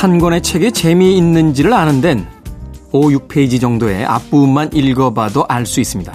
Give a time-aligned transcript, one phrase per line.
[0.00, 2.26] 한 권의 책에 재미있는지를 아는 데는
[2.90, 6.10] 5, 6페이지 정도의 앞부분만 읽어봐도 알 수 있습니다.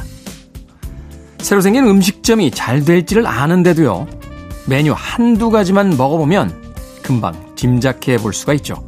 [1.38, 4.08] 새로 생긴 음식점이 잘 될지를 아는데도요,
[4.66, 6.64] 메뉴 한두 가지만 먹어보면
[7.04, 8.84] 금방 짐작해 볼 수가 있죠.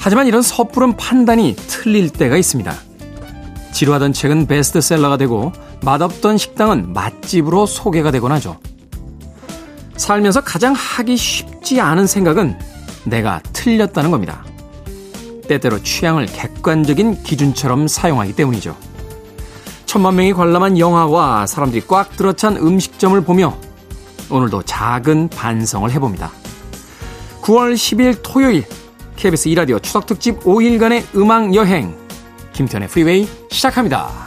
[0.00, 2.74] 하지만 이런 섣부른 판단이 틀릴 때가 있습니다.
[3.70, 8.58] 지루하던 책은 베스트셀러가 되고 맛없던 식당은 맛집으로 소개가 되곤 하죠.
[9.96, 12.58] 살면서 가장 하기 쉽지 않은 생각은
[13.06, 14.44] 내가 틀렸다는 겁니다.
[15.48, 18.76] 때때로 취향을 객관적인 기준처럼 사용하기 때문이죠.
[19.86, 23.56] 천만 명이 관람한 영화와 사람들이 꽉 들어찬 음식점을 보며
[24.28, 26.32] 오늘도 작은 반성을 해봅니다.
[27.42, 28.64] 9월 10일 토요일
[29.14, 31.96] KBS 2라디오 추석특집 5일간의 음악여행
[32.52, 34.25] 김태현의 프리웨이 시작합니다.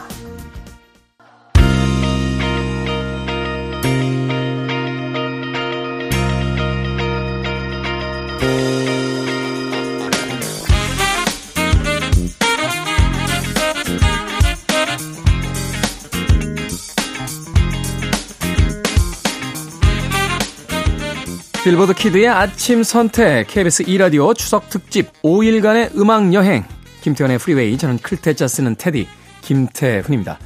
[21.62, 26.64] 빌보드 kid의 아침 선택 KBS 2라디오 추석 특집 5일간의 음악 여행
[27.02, 29.06] 김태훈의 Freeway 저는 클테짜 쓰는 DJ
[29.42, 30.38] 김태훈입니다.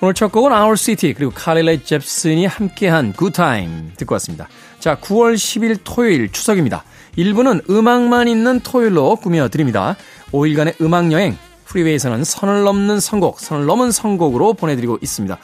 [0.00, 4.46] 오늘 첫 곡은 Owl City 그리고 Carly Rae Jepsen이 함께한 Good Time 듣고 왔습니다.
[4.78, 6.84] 자 9월 10일 토요일 추석입니다.
[7.18, 9.96] 1부는 음악만 있는 토요일로 꾸며드립니다.
[10.30, 15.38] 5일간의 음악 여행 Freeway에서는 선을 넘는 선곡 선을 넘은 선곡으로 보내드리고 있습니다.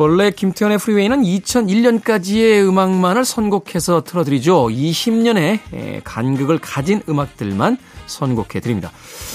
[0.00, 4.68] 원래 김태현의 프리웨이는 2001년까지의 음악만을 선곡해서 틀어드리죠.
[4.68, 8.92] 20년의 간극을 가진 음악들만 선곡해 드립니다.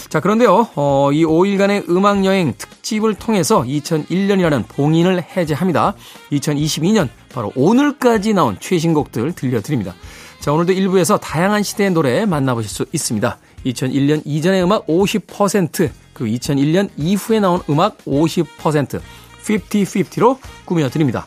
[0.09, 5.93] 자, 그런데요, 어, 이 5일간의 음악여행 특집을 통해서 2001년이라는 봉인을 해제합니다.
[6.31, 9.93] 2022년, 바로 오늘까지 나온 최신곡들 들려드립니다.
[10.39, 13.37] 자, 오늘도 일부에서 다양한 시대의 노래 만나보실 수 있습니다.
[13.67, 18.99] 2001년 이전의 음악 50%, 그리고 2001년 이후에 나온 음악 50%,
[19.45, 21.25] 50-50로 꾸며드립니다.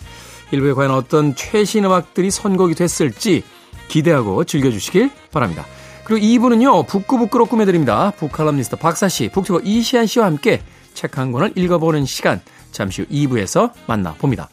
[0.50, 3.42] 일부에 과연 어떤 최신 음악들이 선곡이 됐을지
[3.88, 5.64] 기대하고 즐겨주시길 바랍니다.
[6.04, 8.12] 그리고 2부는요, 북구북구로 꾸며드립니다.
[8.16, 10.62] 북칼럼니스트 박사씨, 북튜버 이시안씨와 함께
[10.94, 12.40] 책 한 권을 읽어보는 시간,
[12.72, 14.48] 잠시 후 2부에서 만나봅니다.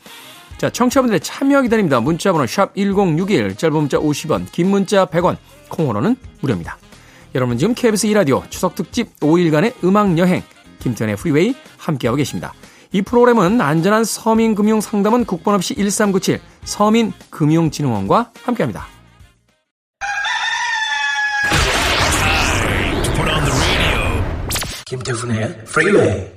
[0.57, 1.99] 자, 청취자분들의 참여 기다립니다.
[1.99, 5.37] 문자번호 샵1061, 짧은 문자 50원, 긴 문자 100원,
[5.69, 6.77] 콩으로는 무료입니다.
[7.33, 10.43] 여러분 지금 KBS 2라디오 추석특집 5일간의 음악여행,
[10.79, 12.53] 김태훈의 Freeway 함께하고 계십니다.
[12.95, 18.87] 이 프로그램은 안전한 서민금융 상담은 국번 없이 1397 서민금융진흥원과 함께합니다.
[24.85, 26.34] 김태훈의 Freeway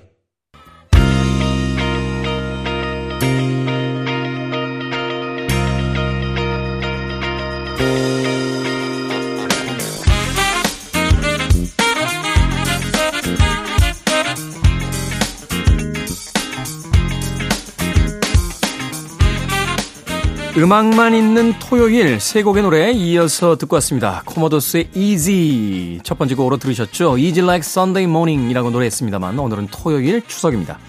[20.62, 24.22] 음악만 있는 토요일 세 곡의 노래 이어서 듣고 왔습니다.
[24.24, 27.16] 코모도스의 Easy 첫 번째 곡으로 들으셨죠.
[27.16, 30.80] Easy Like Sunday Morning이라고 노래했습니다만 오늘은 토요일 추석입니다.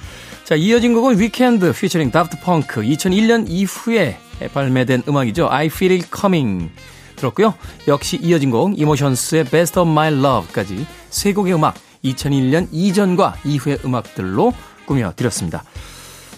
[0.44, 4.18] 자 이어진 곡은 featuring Daft Punk 2001년 이후에
[4.52, 5.50] 발매된 음악이죠.
[5.52, 6.72] I Feel It Coming
[7.16, 7.54] 들었고요.
[7.88, 14.52] 역시 이어진 곡 이모션스의 Best of My Love까지 세 곡의 음악 2001년 이전과 이후의 음악들로
[14.88, 15.64] 꾸며드렸습니다.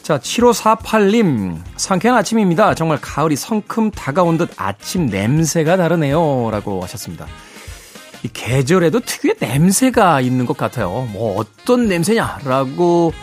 [0.01, 1.57] 자, 7548님.
[1.77, 2.73] 상쾌한 아침입니다.
[2.73, 6.49] 정말 가을이 성큼 다가온 듯 아침 냄새가 다르네요.
[6.51, 7.27] 라고 하셨습니다.
[8.23, 11.07] 이 계절에도 특유의 냄새가 있는 것 같아요.
[11.11, 12.39] 뭐 어떤 냄새냐?
[12.45, 13.13] 라고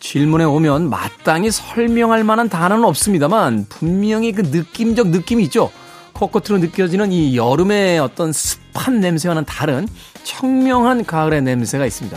[0.00, 5.70] 질문에 오면 마땅히 설명할 만한 단어는 없습니다만 분명히 그 느낌적 느낌이 있죠.
[6.12, 9.88] 코끝으로 느껴지는 이 여름의 어떤 습한 냄새와는 다른
[10.24, 12.16] 청명한 가을의 냄새가 있습니다.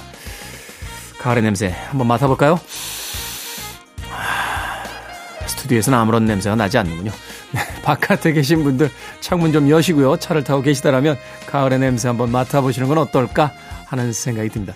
[1.20, 2.60] 가을의 냄새 한번 맡아볼까요?
[5.66, 7.12] 스튜디오에서는 아무런 냄새가 나지 않는군요.
[7.52, 8.90] 네, 바깥에 계신 분들
[9.20, 10.18] 창문 좀 여시고요.
[10.18, 11.18] 차를 타고 계시다라면
[11.48, 13.52] 가을의 냄새 한번 맡아보시는 건 어떨까
[13.88, 14.74] 하는 생각이 듭니다.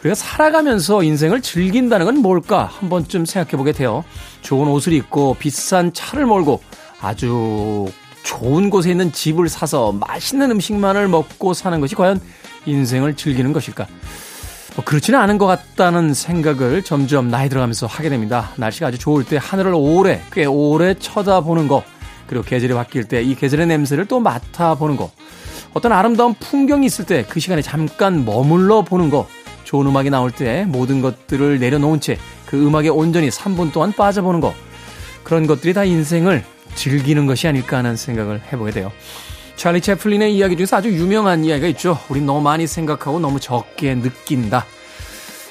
[0.00, 4.04] 우리가 살아가면서 인생을 즐긴다는 건 뭘까 한 번쯤 생각해 보게 돼요.
[4.42, 6.62] 좋은 옷을 입고 비싼 차를 몰고
[7.00, 7.86] 아주
[8.22, 12.20] 좋은 곳에 있는 집을 사서 맛있는 음식만을 먹고 사는 것이 과연
[12.66, 13.86] 인생을 즐기는 것일까?
[14.78, 18.52] 뭐 그렇지는 않은 것 같다는 생각을 점점 나이 들어가면서 하게 됩니다.
[18.58, 21.82] 날씨가 아주 좋을 때 하늘을 오래, 꽤 오래 쳐다보는 거,
[22.28, 25.10] 그리고 계절이 바뀔 때 이 계절의 냄새를 또 맡아보는 거,
[25.74, 29.26] 어떤 아름다운 풍경이 있을 때 그 시간에 잠깐 머물러 보는 거,
[29.64, 32.16] 좋은 음악이 나올 때 모든 것들을 내려놓은 채
[32.46, 34.54] 그 음악에 온전히 3분 동안 빠져보는 거,
[35.24, 36.44] 그런 것들이 다 인생을
[36.76, 38.92] 즐기는 것이 아닐까 하는 생각을 해보게 돼요.
[39.58, 41.98] 찰리 채플린의 이야기 중에서 아주 유명한 이야기가 있죠.
[42.08, 44.64] 우린 너무 많이 생각하고 너무 적게 느낀다.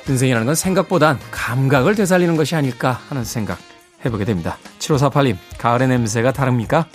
[0.08, 3.60] 인생이라는 건 생각보단 감각을 되살리는 것이 아닐까 하는 생각
[4.06, 4.58] 해보게 됩니다.
[4.80, 6.88] 7548님, 가을의 냄새가 다릅니까?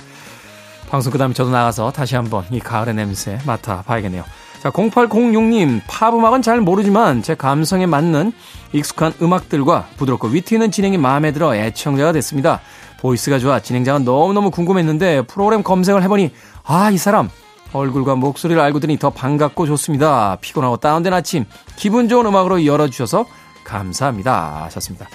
[0.88, 4.24] 방송 그 다음에 저도 나가서 다시 한번 이 가을의 냄새 맡아봐야겠네요.
[4.62, 8.32] 자, 0806님, 팝 음악은 잘 모르지만 제 감성에 맞는
[8.72, 12.62] 익숙한 음악들과 부드럽고 위트 있는 진행이 마음에 들어 애청자가 됐습니다.
[13.02, 16.30] voice가 좋아 진행자가 너무너무 궁금했는데 프로그램 검색을 해보니
[16.64, 17.28] 아, 이 사람
[17.72, 20.36] 얼굴과 목소리를 알고 들으니 더 반갑고 좋습니다.
[20.40, 21.44] 피곤하고 다운된 아침
[21.76, 23.26] 기분 좋은 음악으로 열어주셔서
[23.64, 24.64] 감사합니다.
[24.64, 25.08] 하셨습니다.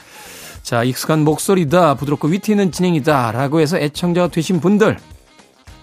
[0.63, 4.97] 자, 익숙한 목소리다, 부드럽고 위트 있는 진행이다 라고 해서 애청자가 되신 분들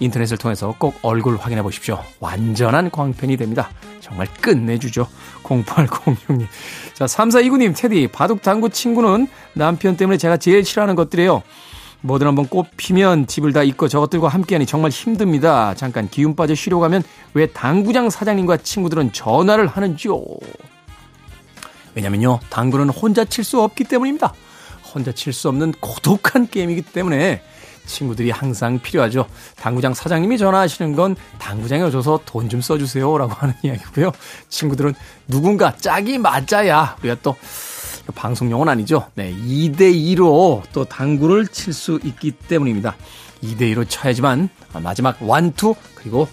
[0.01, 2.01] 인터넷을 통해서 꼭 얼굴 확인해 보십시오.
[2.21, 3.71] 완전한 광팬이 됩니다.
[4.01, 5.07] 정말 끝내주죠.
[5.45, 6.47] 0806님.
[6.95, 11.43] 자, 3429님, 테디, 바둑 당구 친구는 남편 때문에 제가 제일 싫어하는 것들이에요.
[12.05, 15.75] 뭐든 한번 꽃피면 집을 다 잊고 저것들과 함께하니 정말 힘듭니다.
[15.75, 17.03] 잠깐 기운 빠져 쉬러 가면
[17.33, 20.23] 왜 당구장 사장님과 친구들은 전화를 하는지요?
[21.95, 24.35] 왜냐면요, 당구는 혼자 칠 수 없기 때문입니다.
[24.95, 27.43] 혼자 칠 수 없는 고독한 게임이기 때문에
[27.87, 29.27] 친구들이 항상 필요하죠.
[29.57, 33.17] 당구장 사장님이 전화하시는 건 당구장에 오셔서 돈 좀 써주세요.
[33.17, 34.13] 라고 하는 이야기고요.
[34.51, 34.95] 친구들은
[35.27, 37.35] 누군가 짝이 맞아야 우리가 또
[38.15, 39.09] 방송용은 아니죠.
[39.15, 42.97] 네, 2대2로 또 당구를 칠 수 있기 때문입니다.
[43.43, 44.49] 2대2로 쳐야지만
[44.83, 46.29] 마지막 1, 2 그리고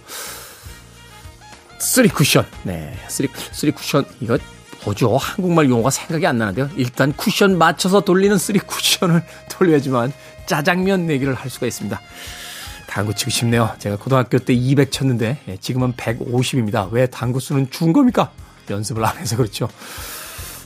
[1.79, 2.45] 3 쿠션.
[2.63, 4.37] 네, 3, 3 쿠션 이거
[4.83, 5.17] 뭐죠?
[5.17, 6.69] 한국말 용어가 생각이 안 나는데요.
[6.75, 10.11] 일단 쿠션 맞춰서 돌리는 3 쿠션을 돌려야지만
[10.45, 11.99] 짜장면 내기를 할 수가 있습니다.
[12.87, 13.73] 당구 치고 싶네요.
[13.79, 16.91] 제가 고등학교 때 200 쳤는데 예, 지금은 150입니다.
[16.91, 18.31] 왜 당구 수는 준 겁니까?
[18.69, 19.69] 연습을 안 해서 그렇죠.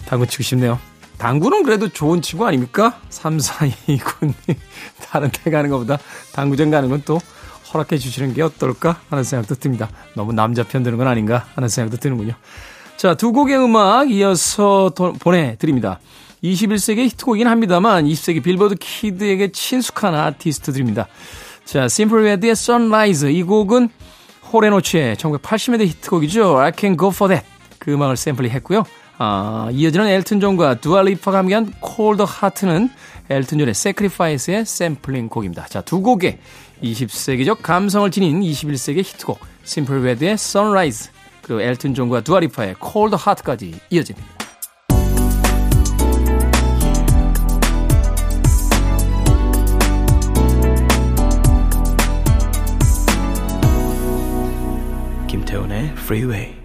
[0.07, 0.79] 당구 치고 싶네요.
[1.17, 2.99] 당구는 그래도 좋은 친구 아닙니까?
[3.09, 4.33] 3429님.
[5.09, 5.97] 다른 데 가는 것보다
[6.33, 7.19] 당구장 가는 건 또
[7.75, 9.89] 허락해 주시는 게 어떨까 하는 생각도 듭니다.
[10.15, 12.33] 너무 남자 편 드는 건 아닌가 하는 생각도 드는군요.
[12.97, 15.99] 자, 두 곡의 음악 이어서 도, 보내드립니다.
[16.43, 21.07] 21세기 히트곡이긴 합니다만 20세기 빌보드 kid에게 친숙한 아티스트들입니다.
[21.65, 23.89] 자, Simply Red의 Sunrise 이 곡은
[24.53, 26.57] Hall & Oates의 1980년대 히트곡이죠.
[26.57, 27.45] I Can Go For That
[27.79, 28.85] 그 음악을 샘플링 했고요.
[29.17, 32.89] 아, 이어지는 엘튼 존과 Dua Lipa가 함께한 Cold Heart는
[33.29, 35.65] 엘튼 존의 Sacrifice의 샘플링 곡입니다.
[35.67, 36.37] 자, 두 곡의
[36.83, 43.79] 20세기적 감성을 지닌 21세기 히트곡 Simply Red의 Sunrise 그리고 엘튼 존과 Dua Lipa의 Cold Heart까지
[43.89, 44.27] 이어집니다.
[55.27, 56.64] 김태훈의 Freeway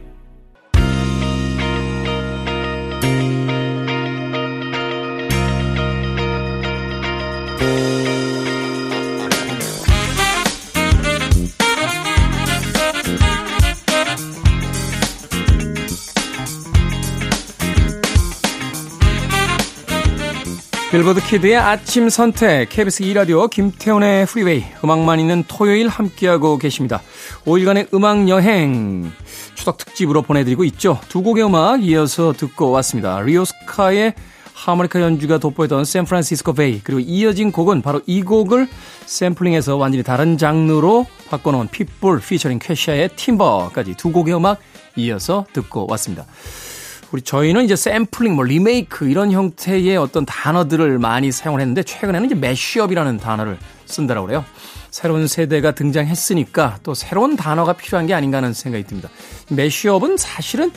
[20.90, 27.00] 빌보드 kid의 아침 선택, KBS 2라디오 김태훈의 Freeway, 음악만 있는 토요일 함께하고 계십니다.
[27.44, 29.12] 5일간의 음악 여행,
[29.54, 30.98] 추석 특집으로 보내드리고 있죠.
[31.08, 33.20] 두 곡의 음악 이어서 듣고 왔습니다.
[33.20, 34.14] 리 오스카의
[34.52, 38.66] 하모니카 연주가 돋보이던 San Francisco Bay, 그리고 이어진 곡은 바로 이 곡을
[39.06, 44.58] 샘플링해서 완전히 다른 장르로 바꿔놓은 핏불 피처링 케샤의 Timber까지 두 곡의 음악
[44.96, 46.26] 이어서 듣고 왔습니다.
[47.12, 52.34] 우리 저희는 이제 샘플링, 뭐 리메이크 이런 형태의 어떤 단어들을 많이 사용을 했는데 최근에는 이제
[52.36, 54.44] mash-up이라는 단어를 쓴다라고 그래요.
[54.90, 59.08] 새로운 세대가 등장했으니까 또 새로운 단어가 필요한 게 아닌가 하는 생각이 듭니다.
[59.48, 60.70] 매쉬업은 사실은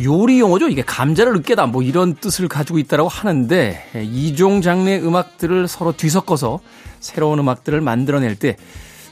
[0.00, 0.68] 요리 용어죠.
[0.68, 6.60] 이게 감자를 으깨다 뭐 이런 뜻을 가지고 있다라고 하는데 이종 장르의 음악들을 서로 뒤섞어서
[7.00, 8.56] 새로운 음악들을 만들어낼 때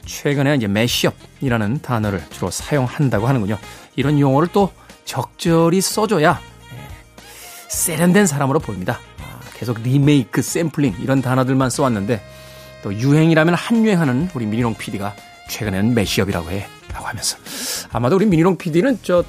[0.05, 3.57] 최근에 이제 매쉬업이라는 단어를 주로 사용한다고 하는군요.
[3.97, 4.71] 이런 용어를 또
[5.09, 6.39] 적절히 써줘야
[6.71, 6.87] 예,
[7.67, 8.99] 세련된 사람으로 보입니다.
[9.19, 12.21] 아, 계속 리메이크, 샘플링 이런 단어들만 써왔는데
[12.83, 15.15] 또 유행이라면 한유행하는 우리 미니롱 PD가
[15.49, 17.37] 최근에는 매시업이라고 해 라고 하면서
[17.91, 19.23] 아마도 우리 미니롱 PD는 저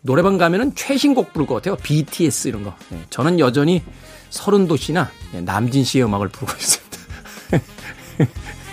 [0.00, 1.76] 노래방 가면은 최신곡 부를 것 같아요.
[1.76, 2.74] BTS 이런 거.
[2.88, 3.82] 네, 저는 여전히
[4.30, 6.98] 서른도 씨나 예, 남진 씨의 음악을 부르고 있습니다.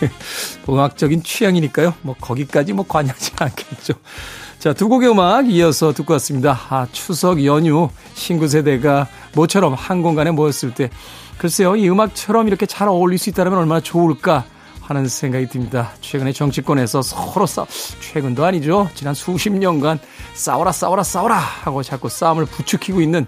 [0.70, 1.96] 음악적인 취향이니까요.
[2.02, 3.96] 뭐 거기까지 뭐 관여하지 않겠죠.
[4.60, 6.60] 자, 두 곡의 음악 이어서 듣고 왔습니다.
[6.68, 10.90] 아, 추석 연휴 신구 세대가 모처럼 한 공간에 모였을 때
[11.38, 14.44] 글쎄요, 이 음악처럼 이렇게 잘 어울릴 수 있다면 얼마나 좋을까
[14.82, 15.92] 하는 생각이 듭니다.
[16.02, 17.66] 최근에 정치권에서 서로 싸,
[18.02, 18.90] 최근도 아니죠.
[18.96, 19.98] 지난 수십 년간
[20.34, 23.28] 싸워라, 싸워라, 싸워라 하고 자꾸 싸움을 부추기고 있는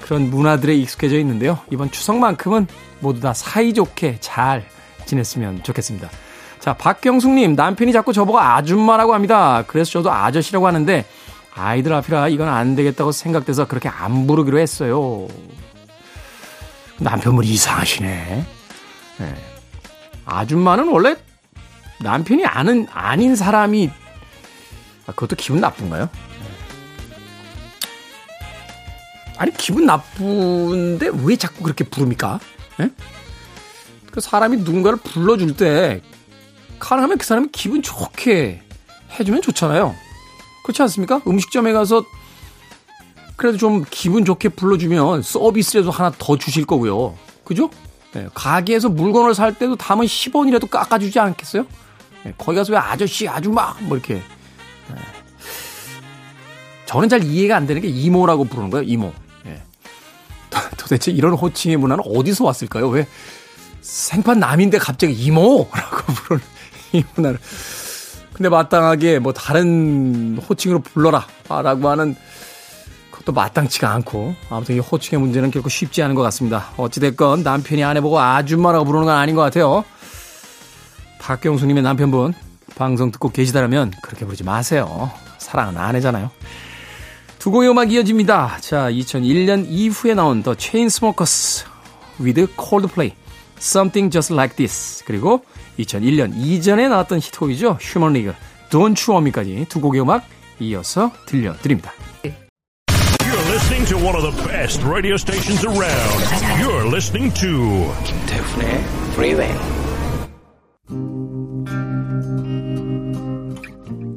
[0.00, 1.60] 그런 문화들에 익숙해져 있는데요.
[1.70, 2.66] 이번 추석만큼은
[2.98, 4.64] 모두 다 사이좋게 잘
[5.06, 6.10] 지냈으면 좋겠습니다.
[6.62, 9.64] 자, 박경숙님, 남편이 자꾸 저보고 아줌마라고 합니다.
[9.66, 11.04] 그래서 저도 아저씨라고 하는데,
[11.52, 15.26] 아이들 앞이라 이건 안 되겠다고 생각돼서 그렇게 안 부르기로 했어요.
[17.00, 18.46] 남편분이 이상하시네.
[19.18, 19.34] 네.
[20.24, 21.16] 아줌마는 원래
[21.98, 23.90] 남편이 아는, 아닌 사람이,
[25.08, 26.08] 아, 그것도 기분 나쁜가요?
[29.36, 32.38] 아니, 기분 나쁜데 왜 자꾸 그렇게 부릅니까?
[32.76, 32.88] 네?
[34.12, 36.02] 그 사람이 누군가를 불러줄 때,
[36.82, 38.60] 가능하면 그 사람이 기분 좋게
[39.18, 39.94] 해주면 좋잖아요.
[40.64, 41.22] 그렇지 않습니까?
[41.28, 42.04] 음식점에 가서
[43.36, 47.16] 그래도 좀 기분 좋게 불러주면 서비스라도 하나 더 주실 거고요.
[47.44, 47.70] 그죠?
[48.12, 51.66] 네, 가게에서 물건을 살 때도 담은 10원이라도 깎아주지 않겠어요?
[52.24, 54.14] 네, 거기 가서 왜 아저씨, 아줌마, 뭐 이렇게.
[54.14, 54.96] 네.
[56.86, 59.12] 저는 잘 이해가 안 되는 게 이모라고 부르는 거예요, 이모.
[59.44, 59.62] 네.
[60.76, 62.88] 도대체 이런 호칭의 문화는 어디서 왔을까요?
[62.88, 63.06] 왜
[63.80, 66.52] 생판 남인데 갑자기 이모라고 부르는
[66.92, 67.38] 이 문화를.
[68.32, 72.16] 근데 마땅하게 뭐 다른 호칭으로 불러라 라고 하는
[73.10, 76.70] 그것도 마땅치가 않고 아무튼 이 호칭의 문제는 결코 쉽지 않은 것 같습니다.
[76.76, 79.84] 어찌됐건 남편이 아내 보고 아줌마라고 부르는 건 아닌 것 같아요.
[81.20, 82.34] 박경수님의 남편분
[82.74, 85.10] 방송 듣고 계시다면 그렇게 부르지 마세요.
[85.38, 86.30] 사랑은 아내잖아요.
[87.38, 88.58] 두 곡의 음악 이어집니다.
[88.60, 91.64] 자, 2001년 이후에 나온 The Chainsmokers
[92.20, 93.16] with Coldplay,
[93.58, 95.44] Something Just Like This 그리고
[95.78, 97.78] 2001년 이전에 나왔던 히트곡이죠.
[97.80, 98.34] 휴먼 리그,
[98.70, 100.24] Don't You Want Me까지 두 곡의 음악
[100.60, 101.92] 이어서 들려드립니다.
[103.20, 106.62] You're listening to one of the best radio stations around.
[106.62, 109.52] You're listening to 김태훈의 Freeway.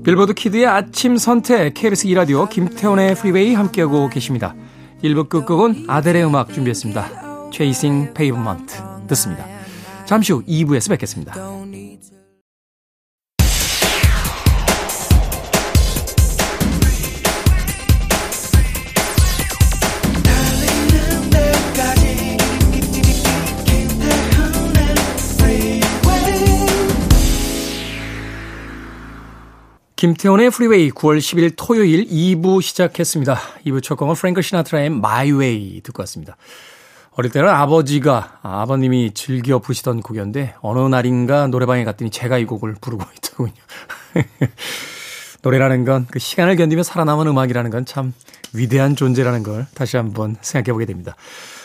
[0.05, 4.53] 빌보드 키드의 아침 선택 KBS 2라디오 김태훈의 프리웨이 함께하고 계십니다.
[5.03, 7.49] 1부 끝곡은 아델의 음악 준비했습니다.
[7.51, 9.54] Chasing Pavement 듣습니다.
[10.05, 11.33] 잠시 후 2부에서 뵙겠습니다.
[29.95, 33.39] 김태훈의 프리웨이 9월 10일 토요일 2부 시작했습니다.
[33.65, 34.89] 2부 첫 곡은 프랭크 시나트라의
[35.31, 36.37] Way 듣고 왔습니다.
[37.17, 43.05] 어릴 때는 아버지가 아버님이 즐겨 부시던 곡이었는데 어느 날인가 노래방에 갔더니 제가 이 곡을 부르고
[43.17, 43.53] 있더군요.
[45.41, 48.13] 노래라는 건 그 시간을 견디며 살아남은 음악이라는 건 참
[48.53, 51.15] 위대한 존재라는 걸 다시 한번 생각해 보게 됩니다.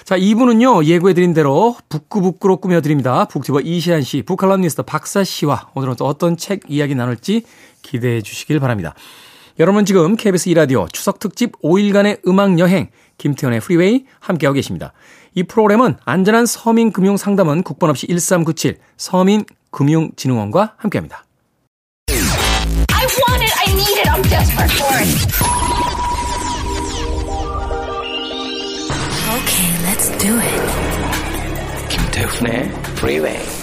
[0.04, 3.26] 자, 2부는요, 예고해드린 대로 북구북구로 꾸며드립니다.
[3.26, 7.44] 북튜버 이시안 씨, 북칼럼니스트 박사 씨와 오늘은 또 어떤 책 이야기 나눌지
[7.82, 8.94] 기대해 주시길 바랍니다.
[9.60, 12.88] 여러분 지금 KBS 이라디오 추석 특집 5일간의 음악 여행
[13.18, 14.92] 김태현의 프리웨이 함께하고 계십니다.
[15.34, 21.24] 이 프로그램은 안전한 서민 금융 상담은 국번 없이 1397 서민금융진흥원과 함께합니다.
[22.10, 23.52] I want it.
[23.56, 24.08] I need it.
[24.08, 25.08] I'm desperate for it.
[29.30, 30.60] Okay, let's do it.
[31.88, 33.59] 김태훈의 Freeway.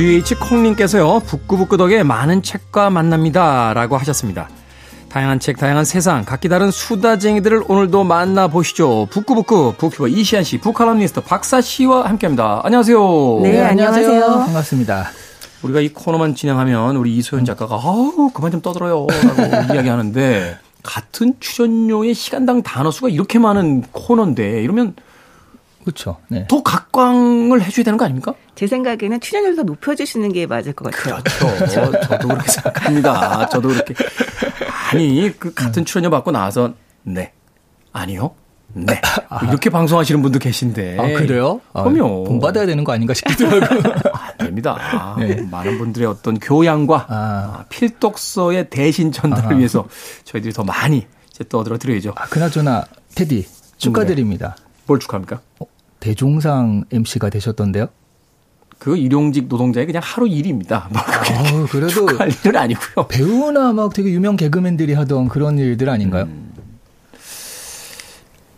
[0.00, 3.74] GH 콩님께서요, 북구북구 덕에 많은 책과 만납니다.
[3.74, 4.48] 라고 하셨습니다.
[5.10, 9.08] 다양한 책, 다양한 세상, 각기 다른 수다쟁이들을 오늘도 만나보시죠.
[9.10, 12.62] 북구북구, 북피버 이시안 씨, 북칼럼니스트 박사 씨와 함께 합니다.
[12.64, 13.40] 안녕하세요.
[13.42, 14.20] 네, 안녕하세요.
[14.22, 15.10] 반갑습니다.
[15.64, 19.06] 우리가 이 코너만 진행하면 우리 이소연 작가가, 아우, 그만 좀 떠들어요.
[19.06, 19.42] 라고
[19.74, 24.94] 이야기 하는데, 같은 출연료의 시간당 단어 수가 이렇게 많은 코너인데, 이러면
[25.90, 26.18] 그렇죠.
[26.28, 26.46] 네.
[26.48, 28.34] 더 각광을 해줘야 되는 거 아닙니까?
[28.54, 31.22] 제 생각에는 출연료를 더 높여주시는 게 맞을 것 같아요.
[31.22, 31.90] 그렇죠.
[32.00, 33.48] 저도 그렇게 생각합니다.
[33.48, 33.94] 저도 그렇게.
[34.92, 37.32] 아니, 그 같은 출연료 받고 나와서, 네.
[37.92, 38.34] 아니요.
[38.72, 39.00] 네.
[39.28, 40.96] 뭐 이렇게 방송하시는 분도 계신데.
[40.98, 41.60] 아, 그래요?
[41.72, 42.24] 그럼요.
[42.24, 43.66] 아, 돈 받아야 되는 거 아닌가 싶기도 하고.
[44.12, 45.16] 안 됩니다.
[45.50, 47.14] 많은 분들의 어떤 교양과 아.
[47.14, 49.88] 아, 필독서의 대신 전달을 위해서
[50.24, 51.06] 저희들이 더 많이
[51.48, 52.12] 떠들어 드려야죠.
[52.14, 52.84] 아, 그나저나,
[53.16, 54.56] 테디, 축하드립니다.
[54.86, 55.40] 뭘 축하합니까?
[55.58, 55.66] 어,
[56.00, 57.88] 대종상 MC가 되셨던데요?
[58.78, 60.88] 그 일용직 노동자의 그냥 하루 일입니다.
[60.90, 62.06] 뭐 그렇게 아, 그래도
[62.46, 63.06] 일은 아니고요.
[63.08, 66.24] 배우나 막 되게 유명 개그맨들이 하던 그런 일들 아닌가요?
[66.24, 66.50] 음.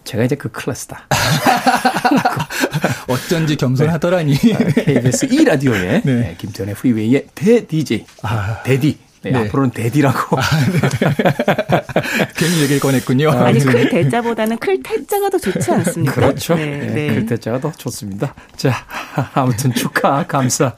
[0.04, 1.08] 제가 이제 그 클래스다.
[3.08, 4.34] 어쩐지 겸손하더라니.
[4.36, 6.36] KBS 2라디오의 네.
[6.38, 8.62] 김태현의 프리웨이의 대 DJ, 아.
[8.62, 9.38] 대디 네, 네.
[9.38, 10.36] 앞으로는 데디라고.
[12.36, 13.30] 괜히 얘기를 꺼냈군요.
[13.30, 13.64] 아니 네.
[13.64, 16.14] 클 대자보다는 클 태자가 더 좋지 않습니까?
[16.14, 16.54] 그렇죠.
[16.56, 17.24] 네, 네, 네.
[17.24, 18.34] 글자가 더 좋습니다.
[18.56, 18.72] 자,
[19.34, 20.74] 아무튼 축하, 감사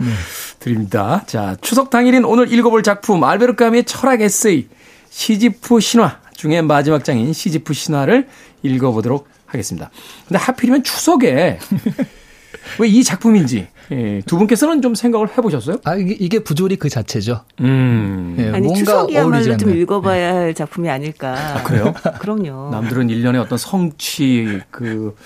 [0.59, 1.23] 드립니다.
[1.27, 4.69] 자, 추석 당일인 오늘 읽어볼 작품, 알베르 까미의 철학 에세이,
[5.11, 8.29] 시지프 신화 중에 마지막 장인 시지프 신화를
[8.63, 9.91] 읽어보도록 하겠습니다.
[10.29, 11.59] 근데 하필이면 추석에
[12.79, 15.79] 왜 이 작품인지 예, 두 분께서는 좀 생각을 해보셨어요?
[15.85, 17.43] 아, 이게, 이게 부조리 그 자체죠.
[17.61, 18.37] 음.
[18.39, 19.77] 예, 아니 추석이야말로 좀.
[19.77, 21.63] 읽어봐야 할 작품이 아닐까.
[21.65, 21.95] 그래요?
[22.21, 22.71] 그럼요.
[22.71, 25.17] 남들은 일년의 어떤 성취, 그,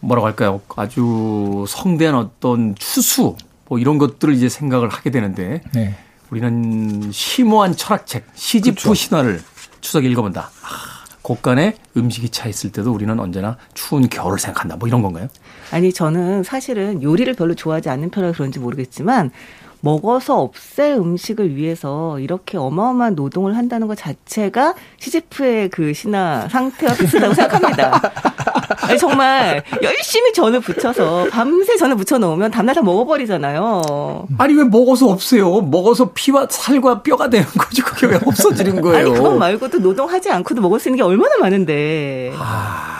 [0.00, 0.60] 뭐라고 할까요?
[0.76, 3.36] 아주 성대한 어떤 추수,
[3.68, 5.96] 뭐 이런 것들을 이제 생각을 하게 되는데, 네.
[6.30, 8.94] 우리는 심오한 철학책, 시지프 그렇죠.
[8.94, 9.40] 신화를
[9.80, 10.50] 추석에 읽어본다.
[10.62, 10.93] 아,
[11.24, 14.76] 곳간에 음식이 차 있을 때도 우리는 언제나 추운 겨울을 생각한다.
[14.76, 15.28] 뭐 이런 건가요?
[15.72, 19.30] 아니 저는 사실은 요리를 별로 좋아하지 않는 편이라 그런지 모르겠지만
[19.80, 27.34] 먹어서 없앨 음식을 위해서 이렇게 어마어마한 노동을 한다는 것 자체가 시지프의 그 신화 상태와 비슷하다고
[27.34, 28.00] 생각합니다.
[28.88, 34.26] 아니, 정말 열심히 전을 붙여서 밤새 전을 붙여 놓으면 다음날 다 먹어버리잖아요.
[34.38, 35.60] 아니, 왜 먹어서 없어요?
[35.62, 37.82] 먹어서 피와 살과 뼈가 되는 거지.
[37.82, 38.98] 그게 왜 없어지는 거예요?
[38.98, 42.32] 아니 그거 말고도 노동하지 않고도 먹을 수 있는 게 얼마나 많은데.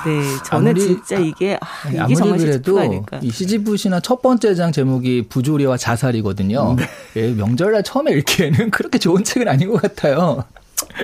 [0.07, 3.19] 네, 저는 아무리- 진짜 이게 아, 이게 아무리 정말 그래도 아닐까.
[3.23, 6.77] 이 시지부시나 첫 번째 장 제목이 부조리와 자살이거든요.
[7.17, 10.45] 예, 명절날 처음에 읽기에는 그렇게 좋은 책은 아닌 것 같아요.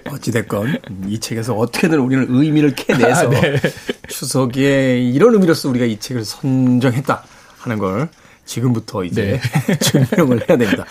[0.09, 0.79] 어찌됐건
[1.09, 3.61] 이 책에서 어떻게든 우리는 의미를 캐내서 아, 네.
[4.09, 7.25] 추석에 이런 의미로서 우리가 이 책을 선정했다
[7.59, 8.09] 하는 걸
[8.51, 9.79] 지금부터 이제 네.
[9.79, 10.85] 증명을 해야 됩니다.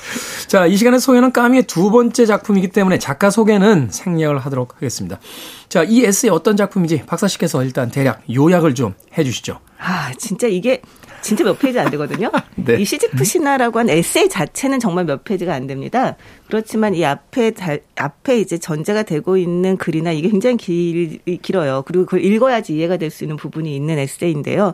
[0.47, 5.19] 자, 이 시간에 소개는 까뮈의 두 번째 작품이기 때문에 작가 소개는 생략을 하도록 하겠습니다.
[5.67, 9.59] 자, 이 에세이 어떤 작품인지 박사 씨께서 일단 대략 요약을 좀 해주시죠.
[9.77, 10.81] 아, 진짜 이게
[11.21, 12.31] 진짜 몇 페이지 안 되거든요.
[12.55, 12.75] 네.
[12.79, 16.15] 이 시지프 신화라고 한 에세이 자체는 정말 몇 페이지가 안 됩니다.
[16.47, 21.83] 그렇지만 이 앞에 달, 앞에 이제 전제가 되고 있는 글이나 이게 굉장히 길, 길어요.
[21.85, 24.73] 그리고 그걸 읽어야지 이해가 될 수 있는 부분이 있는 에세이인데요.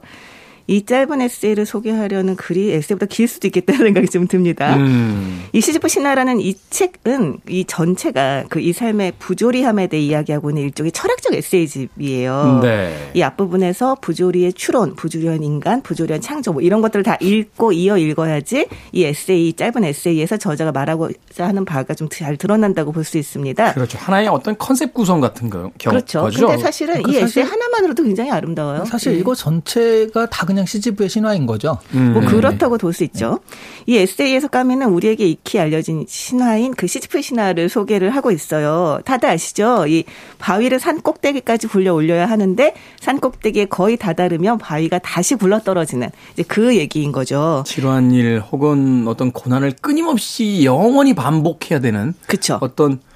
[0.67, 4.75] 이 짧은 에세이를 소개하려는 글이 에세이보다 길 수도 있겠다는 생각이 좀 듭니다.
[4.77, 10.63] 음, 이 시지프 신화라는 이 책은 이 전체가 그 이 삶의 부조리함에 대해 이야기하고 있는
[10.63, 12.59] 일종의 철학적 에세이집이에요.
[12.63, 13.11] 네.
[13.13, 18.67] 이 앞부분에서 부조리의 추론, 부조리한 인간, 부조리한 창조 뭐 이런 것들을 다 읽고 이어 읽어야지
[18.91, 23.73] 이 에세이 짧은 에세이에서 저자가 말하고자 하는 바가 좀 잘 드러난다고 볼 수 있습니다.
[23.73, 23.97] 그렇죠.
[23.99, 26.21] 하나의 어떤 컨셉 구성 같은 거, 경, 그렇죠.
[26.21, 26.47] 거죠.
[26.47, 28.85] 근데 사실은 그이 사실- 에세이 하나만으로도 굉장히 아름다워요.
[28.85, 29.17] 사실 예.
[29.19, 31.77] 이거 전체가 다 그냥 시지프의 신화인 거죠.
[31.95, 32.13] 음.
[32.13, 32.27] 뭐 네.
[32.27, 33.39] 그렇다고 볼 수 있죠.
[33.87, 38.99] 이 에세이에서 까미는 우리에게 익히 알려진 신화인 그 시지프 신화를 소개를 하고 있어요.
[39.05, 39.85] 다들 아시죠?
[39.87, 40.03] 이
[40.39, 46.43] 바위를 산 꼭대기까지 굴려 올려야 하는데 산 꼭대기에 거의 다다르면 바위가 다시 굴러 떨어지는 이제
[46.47, 47.63] 그 얘기인 거죠.
[47.65, 52.59] 지루한 일 혹은 어떤 고난을 끊임없이 영원히 반복해야 되는 그렇죠.
[52.61, 53.14] 어떤 뭐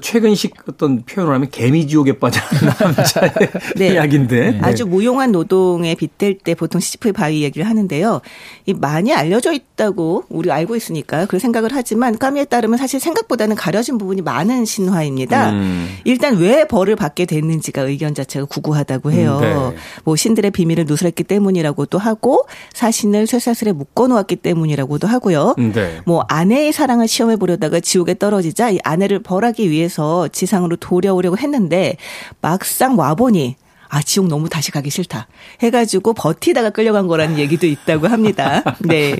[0.00, 2.40] 최근식 어떤 표현을 하면 개미지옥에 빠진
[2.80, 3.32] 남자의
[3.76, 3.88] 네.
[3.94, 8.22] 이야기인데 아주 무용한 노동에 빗댈 때 보통 시지프의 바위 얘기를 하는데요.
[8.66, 13.98] 이 많이 알려져 있다고 우리 알고 있으니까 그 생각을 하지만 까미에 따르면 사실 생각보다는 가려진
[13.98, 15.50] 부분이 많은 신화입니다.
[15.50, 15.88] 음.
[16.04, 19.40] 일단 왜 벌을 받게 됐는지가 의견 자체가 구구하다고 해요.
[19.42, 19.76] 음, 네.
[20.04, 25.54] 뭐 신들의 비밀을 누설했기 때문이라고도 하고 사신을 쇠사슬에 묶어 놓았기 때문이라고도 하고요.
[25.58, 26.00] 네.
[26.06, 31.96] 뭐 아내의 사랑을 시험해 보려다가 지옥에 떨어지자 이 아내를 벌하기 위해 서 지상으로 도려오려고 했는데
[32.40, 33.56] 막상 와보니
[33.88, 35.28] 아 지옥 너무 다시 가기 싫다
[35.60, 38.62] 해가지고 버티다가 끌려간 거라는 얘기도 있다고 합니다.
[38.80, 39.16] 네,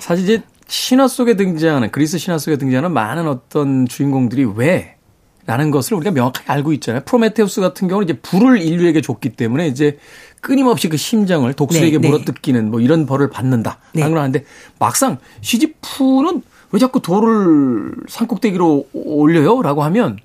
[0.00, 4.96] 사실 이제 신화 속에 등장하는 그리스 신화 속에 등장하는 많은 어떤 주인공들이 왜
[5.44, 7.02] 라는 것을 우리가 명확하게 알고 있잖아요.
[7.04, 9.98] 프로메테우스 같은 경우는 이제 불을 인류에게 줬기 때문에 이제
[10.40, 12.08] 끊임없이 그 심장을 독수리에게 네, 네.
[12.08, 13.78] 물어뜯기는 뭐 이런 벌을 받는다.
[13.92, 14.02] 네.
[14.02, 14.44] 라는 걸 하는데
[14.78, 19.62] 막상 시지프는 왜 자꾸 돌을 산꼭대기로 올려요?
[19.62, 20.18] 라고 하면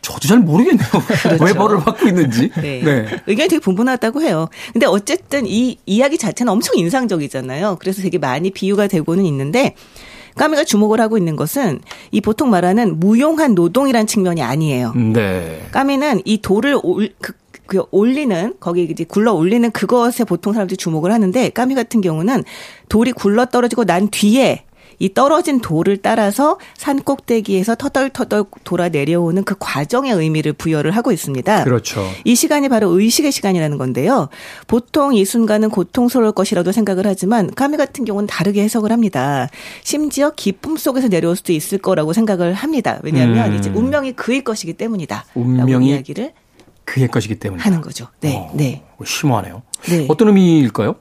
[0.00, 0.88] 저도 잘 모르겠네요.
[1.40, 2.50] 왜 벌을 받고 있는지.
[2.60, 3.06] 네.
[3.26, 4.48] 의견이 되게 분분하다고 해요.
[4.72, 7.78] 근데 어쨌든 이 이야기 자체는 엄청 인상적이잖아요.
[7.80, 9.74] 그래서 되게 많이 비유가 되고는 있는데
[10.36, 14.92] 까미가 주목을 하고 있는 것은 이 보통 말하는 무용한 노동이란 측면이 아니에요.
[14.94, 15.66] 네.
[15.72, 17.32] 까미는 이 돌을 올, 그,
[17.66, 22.44] 그 올리는 거기 이제 굴러 올리는 그것에 보통 사람들이 주목을 하는데 까미 같은 경우는
[22.88, 24.63] 돌이 굴러 떨어지고 난 뒤에
[24.98, 31.64] 이 떨어진 돌을 따라서 산 꼭대기에서 터덜터덜 돌아 내려오는 그 과정의 의미를 부여를 하고 있습니다.
[31.64, 32.04] 그렇죠.
[32.24, 34.28] 이 시간이 바로 의식의 시간이라는 건데요.
[34.66, 39.48] 보통 이 순간은 고통스러울 것이라도 생각을 하지만 까미 같은 경우는 다르게 해석을 합니다.
[39.82, 43.00] 심지어 기쁨 속에서 내려올 수도 있을 거라고 생각을 합니다.
[43.02, 43.58] 왜냐하면 음.
[43.58, 45.24] 이제 운명이 그일 것이기 때문이다.
[45.34, 46.32] 운명이 이야기를
[46.84, 47.62] 그의 것이기 때문에.
[47.62, 48.08] 하는 거죠.
[48.20, 48.82] 네, 어, 네.
[49.04, 49.62] 심오하네요.
[49.88, 50.06] 네.
[50.08, 50.96] 어떤 의미일까요?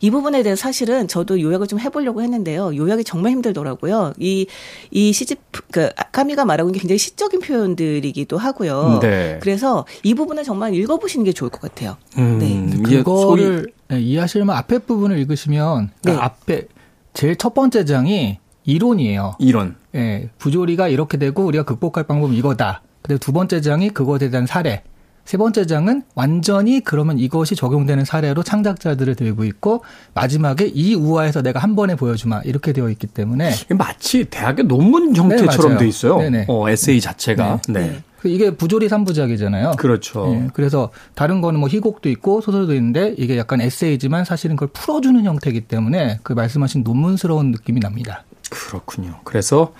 [0.00, 2.76] 이 부분에 대해서 사실은 저도 요약을 좀 해보려고 했는데요.
[2.76, 4.14] 요약이 정말 힘들더라고요.
[4.18, 4.46] 이,
[4.90, 9.00] 이 시집, 그, 까미가 말하고 있는 게 굉장히 시적인 표현들이기도 하고요.
[9.02, 9.38] 네.
[9.42, 11.96] 그래서 이 부분을 정말 읽어보시는 게 좋을 것 같아요.
[12.18, 12.82] 음, 네.
[12.82, 16.16] 그거를 네, 이해하시려면 앞에 부분을 읽으시면 그 네.
[16.16, 16.66] 앞에
[17.12, 19.36] 제일 첫 번째 장이 이론이에요.
[19.38, 19.76] 이론.
[19.94, 22.82] 예, 부조리가 이렇게 되고 우리가 극복할 방법은 이거다.
[23.02, 24.82] 그리고 두 번째 장이 그것에 대한 사례.
[25.24, 29.82] 세 번째 장은 완전히 그러면 이것이 적용되는 사례로 창작자들을 들고 있고
[30.12, 35.72] 마지막에 이 우화에서 내가 한 번에 보여주마 이렇게 되어 있기 때문에 마치 대학의 논문 형태처럼
[35.72, 35.78] 맞아요.
[35.78, 36.18] 돼 있어요.
[36.18, 36.46] 네네.
[36.48, 37.62] 어, 에세이 자체가.
[37.68, 38.02] 네.
[38.20, 40.32] 그 이게 부조리 삼부작이잖아요 그렇죠.
[40.34, 45.22] 예, 그래서 다른 거는 뭐 희곡도 있고 소설도 있는데 이게 약간 에세이지만 사실은 그걸 풀어주는
[45.22, 48.24] 형태이기 때문에 그 말씀하신 논문스러운 느낌이 납니다.
[48.50, 49.20] 그렇군요.
[49.24, 49.74] 그래서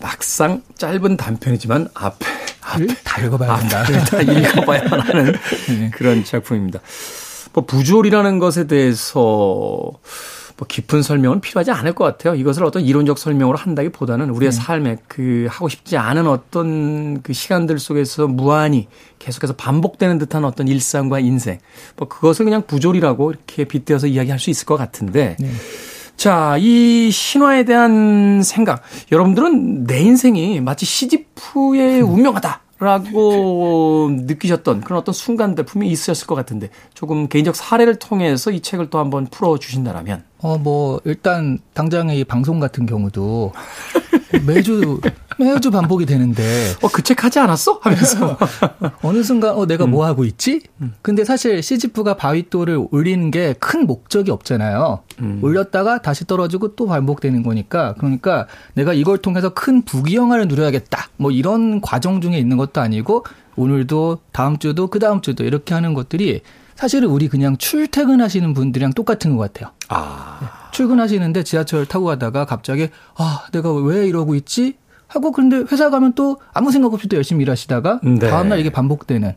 [0.00, 2.26] 막상 짧은 단편이지만 앞에
[2.66, 3.80] 앞에 다 읽어봐야 된다.
[3.80, 5.34] 앞을 다 읽어봐야만 하는
[5.68, 5.90] 네.
[5.94, 6.80] 그런 작품입니다.
[7.52, 9.92] 뭐 부조리라는 것에 대해서
[10.58, 12.34] 뭐 깊은 설명은 필요하지 않을 것 같아요.
[12.34, 14.56] 이것을 어떤 이론적 설명으로 한다기보다는 우리의 네.
[14.56, 21.20] 삶에 그 하고 싶지 않은 어떤 그 시간들 속에서 무한히 계속해서 반복되는 듯한 어떤 일상과
[21.20, 21.58] 인생,
[21.96, 25.36] 뭐 그것을 그냥 부조리라고 이렇게 빗대어서 이야기할 수 있을 것 같은데.
[25.38, 25.50] 네.
[26.16, 28.82] 자, 이 신화에 대한 생각.
[29.12, 37.28] 여러분들은 내 인생이 마치 시지프의 운명하다라고 느끼셨던 그런 어떤 순간들 분명히 있으셨을 것 같은데 조금
[37.28, 40.24] 개인적 사례를 통해서 이 책을 또 한번 풀어 주신다면.
[40.38, 43.52] 어, 뭐, 일단, 당장의 이 방송 같은 경우도
[44.46, 45.00] 매주,
[45.38, 46.42] 매주 반복이 되는데,
[46.82, 47.78] 어, 그 책 하지 않았어?
[47.82, 48.36] 하면서.
[49.02, 49.66] 어느 순간, 어, 음.
[49.66, 50.60] 내가 뭐 하고 있지?
[51.00, 55.00] 근데 사실 시지프가 바위돌을 올리는 게 큰 목적이 없잖아요.
[55.20, 55.40] 음.
[55.42, 57.94] 올렸다가 다시 떨어지고 또 반복되는 거니까.
[57.98, 61.08] 그러니까 내가 이걸 통해서 큰 부귀영화를 누려야겠다.
[61.16, 63.24] 뭐 이런 과정 중에 있는 것도 아니고,
[63.56, 66.42] 오늘도, 다음 주도, 그 다음 주도 이렇게 하는 것들이
[66.76, 69.72] 사실은 우리 그냥 출퇴근하시는 분들이랑 똑같은 것 같아요.
[69.88, 74.76] 아, 출근하시는데 지하철 타고 가다가 갑자기 아 내가 왜 이러고 있지
[75.08, 78.18] 하고 근데 회사 가면 또 아무 생각 없이 또 열심히 일하시다가 네.
[78.18, 79.34] 다음날 이게 반복되는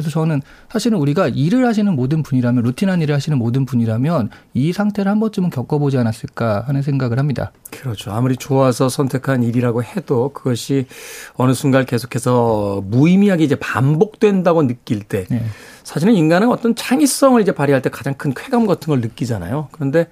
[0.00, 5.10] 그래서 저는 사실은 우리가 일을 하시는 모든 분이라면 루틴한 일을 하시는 모든 분이라면 이 상태를
[5.10, 7.52] 한 번쯤은 겪어보지 않았을까 하는 생각을 합니다.
[7.70, 8.10] 그렇죠.
[8.10, 10.86] 아무리 좋아서 선택한 일이라고 해도 그것이
[11.34, 15.44] 어느 순간 계속해서 무의미하게 이제 반복된다고 느낄 때 네.
[15.84, 19.68] 사실은 인간은 어떤 창의성을 이제 발휘할 때 가장 큰 쾌감 같은 걸 느끼잖아요.
[19.72, 20.08] 그런데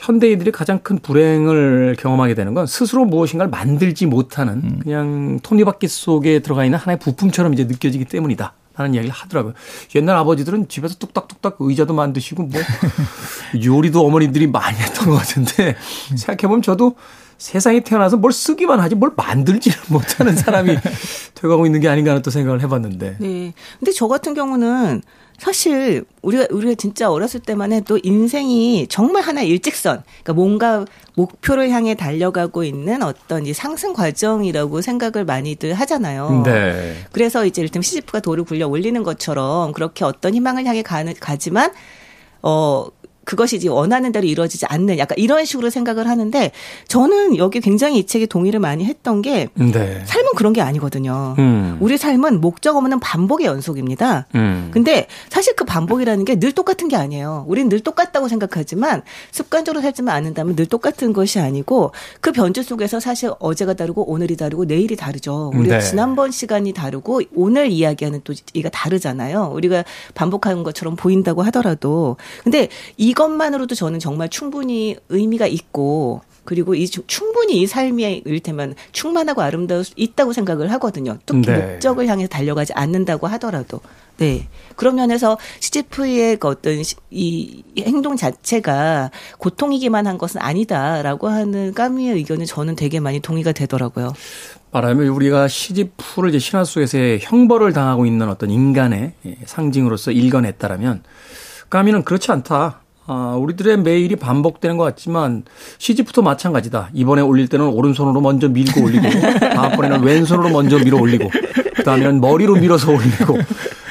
[0.00, 6.64] 현대인들이 가장 큰 불행을 경험하게 되는 건 스스로 무엇인가를 만들지 못하는 그냥 톱니바퀴 속에 들어가
[6.64, 8.54] 있는 하나의 부품처럼 이제 느껴지기 때문이다.
[8.80, 9.52] 라는 이야기를 하더라고요.
[9.94, 12.60] 옛날 아버지들은 집에서 뚝딱뚝딱 의자도 만드시고 뭐
[13.62, 15.76] 요리도 어머니들이 많이 했던 것 같은데
[16.16, 16.96] 생각해보면 저도
[17.36, 20.78] 세상에 태어나서 뭘 쓰기만 하지 뭘 만들지를 못하는 사람이
[21.34, 23.16] 돼가고 있는 게 아닌가 하는 또 생각을 해봤는데.
[23.18, 23.52] 네.
[23.78, 25.02] 근데 저 같은 경우는
[25.40, 31.94] 사실 우리가 우리가 진짜 어렸을 때만 해도 인생이 정말 하나의 일직선, 그러니까 뭔가 목표를 향해
[31.94, 36.42] 달려가고 있는 어떤 이 상승 과정이라고 생각을 많이들 하잖아요.
[36.44, 36.94] 네.
[37.12, 41.72] 그래서 이제 일단 시지프가 돌을 굴려 올리는 것처럼 그렇게 어떤 희망을 향해 가는 가지만
[42.42, 42.86] 어
[43.30, 46.50] 그것이 이제 원하는 대로 이루어지지 않는 약간 이런 식으로 생각을 하는데
[46.88, 50.02] 저는 여기 굉장히 이 책에 동의를 많이 했던 게 네.
[50.04, 51.36] 삶은 그런 게 아니거든요.
[51.38, 51.76] 음.
[51.78, 54.26] 우리 삶은 목적 없는 반복의 연속입니다.
[54.34, 54.70] 음.
[54.72, 57.44] 근데 사실 그 반복이라는 게 늘 똑같은 게 아니에요.
[57.46, 63.30] 우리는 늘 똑같다고 생각하지만 습관적으로 살지만 않는다면 늘 똑같은 것이 아니고 그 변주 속에서 사실
[63.38, 65.52] 어제가 다르고 오늘이 다르고 내일이 다르죠.
[65.54, 65.80] 우리가 네.
[65.84, 69.52] 지난번 시간이 다르고 오늘 이야기하는 또 이가 다르잖아요.
[69.54, 76.88] 우리가 반복하는 것처럼 보인다고 하더라도 근데 이 것만으로도 저는 정말 충분히 의미가 있고 그리고 이
[76.88, 81.18] 주- 충분히 이 삶이 일테면 충만하고 아름다울 수 있다고 생각을 하거든요.
[81.26, 81.72] 특히 네.
[81.72, 83.80] 목적을 향해 달려가지 않는다고 하더라도.
[84.16, 84.48] 네.
[84.74, 92.14] 그런 면에서 시지프의 그 어떤 시- 이 행동 자체가 고통이기만 한 것은 아니다라고 하는 까미의
[92.16, 94.14] 의견은 저는 되게 많이 동의가 되더라고요.
[94.72, 101.02] 말하자면 우리가 시지프를 이제 신화 속에서의 형벌을 당하고 있는 어떤 인간의 예, 상징으로서 읽어냈다라면
[101.68, 102.80] 까미는 그렇지 않다.
[103.12, 105.42] 아, 우리들의 매일이 반복되는 것 같지만
[105.78, 106.90] 시지프도 마찬가지다.
[106.94, 109.02] 이번에 올릴 때는 오른손으로 먼저 밀고 올리고
[109.52, 111.28] 다음번에는 왼손으로 먼저 밀어 올리고
[111.74, 113.36] 그다음에는 머리로 밀어서 올리고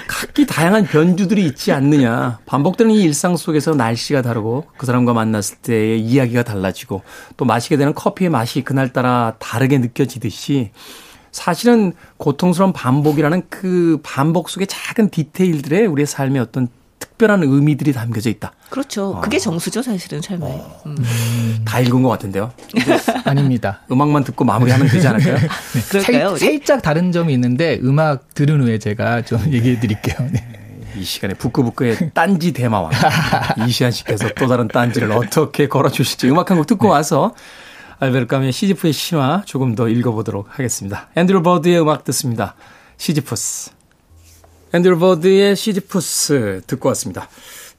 [0.08, 2.39] 각기 다양한 변주들이 있지 않느냐.
[2.45, 7.01] 반복되는 이 일상 속에서 날씨가 다르고 그 사람과 만났을 때의 이야기가 달라지고
[7.36, 10.71] 또 마시게 되는 커피의 맛이 그날따라 다르게 느껴지듯이
[11.34, 16.69] 사실은 고통스러운 반복이라는 그 반복 속의 작은 디테일들에 우리의 삶의 어떤
[17.19, 18.53] 특별한 의미들이 담겨져 있다.
[18.69, 19.19] 그렇죠.
[19.21, 20.63] 그게 정수죠, 사실은 삶에.
[20.86, 21.62] 음.
[21.65, 22.51] 다 읽은 것 같은데요.
[23.25, 23.82] 아닙니다.
[23.91, 25.36] 음악만 듣고 마무리하면 되지 않을까요?
[25.91, 26.29] 그럴까요?
[26.38, 26.39] 살?
[26.39, 30.15] 살짝 다른 점이 있는데 음악 들은 후에 제가 좀 얘기해 드릴게요.
[30.32, 30.43] 네.
[30.95, 32.91] 이 시간에 북구북구의 딴지 대마왕
[33.67, 37.36] 이시안 씨께서 또 다른 딴지를 어떻게 걸어주실지 음악 한 곡 듣고 와서
[37.99, 41.10] 알베르 까뮈의 시지프의 신화 조금 더 읽어보도록 하겠습니다.
[41.15, 42.55] 앤드루 버드의 음악 듣습니다.
[42.97, 43.71] Sisyphus.
[44.71, 47.27] 앤드루 버드의 Sisyphus 듣고 왔습니다.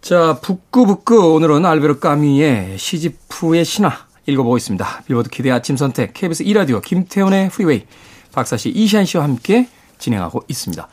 [0.01, 3.93] 자, 북고북고 오늘은 알베르 까뮈의 시지프의 신화
[4.27, 5.05] 읽어보고 있습니다.
[5.07, 7.85] 빌보드 키드의 아침 선택 KBS 2라디오 김태훈의 프리웨이
[8.33, 10.89] 박사씨 이시안 씨와 함께 진행하고 있습니다.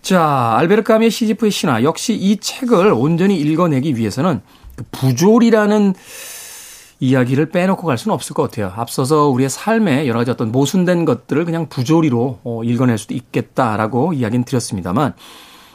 [0.00, 4.40] 자, 알베르 까미의 시지프의 신화 역시 이 책을 온전히 읽어내기 위해서는
[4.74, 5.94] 그 부조리라는
[7.00, 8.72] 이야기를 빼놓고 갈 수는 없을 것 같아요.
[8.74, 14.44] 앞서서 우리의 삶에 여러 가지 어떤 모순된 것들을 그냥 부조리로 어, 읽어낼 수도 있겠다라고 이야기는
[14.44, 15.14] 드렸습니다만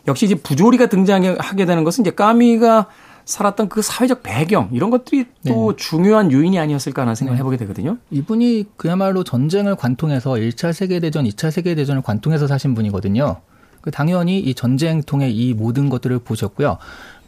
[0.07, 2.87] 역시 이제 부조리가 등장하게 되는 것은 이제 까미가
[3.25, 5.75] 살았던 그 사회적 배경 이런 것들이 또 네.
[5.77, 7.39] 중요한 요인이 아니었을까 하는 생각을 네.
[7.39, 7.97] 해보게 되거든요.
[8.09, 13.37] 이분이 그야말로 전쟁을 관통해서 1차 세계대전, 2차 세계대전을 관통해서 사신 분이거든요.
[13.81, 16.77] 그 당연히 이 전쟁 통해 이 모든 것들을 보셨고요.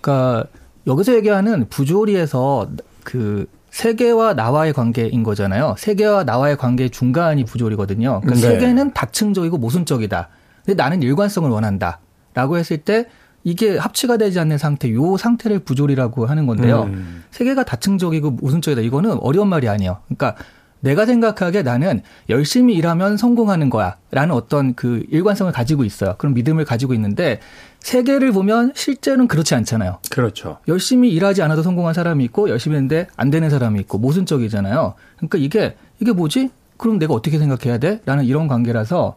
[0.01, 0.45] 그러니까
[0.87, 2.69] 여기서 얘기하는 부조리에서
[3.03, 5.73] 그 세계와 나와의 관계인 거잖아요.
[5.79, 8.21] 세계와 나와의 관계 중간이 부조리거든요.
[8.21, 8.53] 그러니까 네.
[8.53, 10.29] 세계는 다층적이고 모순적이다.
[10.63, 11.99] 근데 나는 일관성을 원한다.
[12.35, 13.07] 라고 했을 때
[13.43, 16.83] 이게 합치가 되지 않는 상태, 요 상태를 부조리라고 하는 건데요.
[16.83, 17.23] 음.
[17.31, 18.81] 세계가 다층적이고 모순적이다.
[18.83, 19.97] 이거는 어려운 말이 아니에요.
[20.05, 20.35] 그러니까
[20.83, 23.95] 내가 생각하기에 나는 열심히 일하면 성공하는 거야.
[24.11, 26.15] 라는 어떤 그 일관성을 가지고 있어요.
[26.17, 27.39] 그런 믿음을 가지고 있는데
[27.79, 29.99] 세계를 보면 실제는 그렇지 않잖아요.
[30.11, 30.57] 그렇죠.
[30.67, 34.95] 열심히 일하지 않아도 성공한 사람이 있고 열심히 했는데 안 되는 사람이 있고 모순적이잖아요.
[35.15, 36.49] 그러니까 이게 이게 뭐지?
[36.77, 38.01] 그럼 내가 어떻게 생각해야 돼?
[38.05, 39.15] 라는 이런 관계라서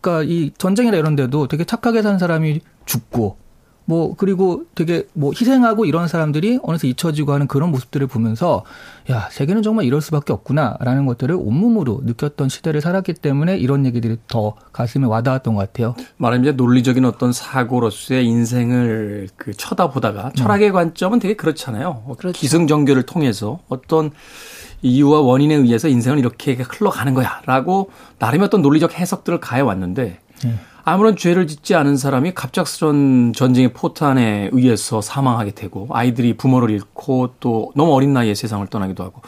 [0.00, 3.36] 그러니까 이 전쟁이나 이런 데도 되게 착하게 산 사람이 죽고
[3.88, 8.62] 뭐 그리고 되게 뭐 희생하고 이런 사람들이 어느새 잊혀지고 하는 그런 모습들을 보면서
[9.10, 14.56] 야 세계는 정말 이럴 수밖에 없구나라는 것들을 온몸으로 느꼈던 시대를 살았기 때문에 이런 얘기들이 더
[14.74, 15.94] 가슴에 와닿았던 것 같아요.
[16.18, 20.74] 말하자면 논리적인 어떤 사고로서의 인생을 그 쳐다보다가 철학의 음.
[20.74, 22.14] 관점은 되게 그렇잖아요.
[22.18, 22.38] 그렇죠.
[22.38, 24.10] 기승전결을 통해서 어떤
[24.82, 30.18] 이유와 원인에 의해서 인생은 이렇게 흘러가는 거야라고 나름의 어떤 논리적 해석들을 가해 왔는데.
[30.44, 30.54] 네.
[30.88, 37.72] 아무런 죄를 짓지 않은 사람이 갑작스런 전쟁의 포탄에 의해서 사망하게 되고 아이들이 부모를 잃고 또
[37.76, 39.20] 너무 어린 나이에 세상을 떠나기도 하고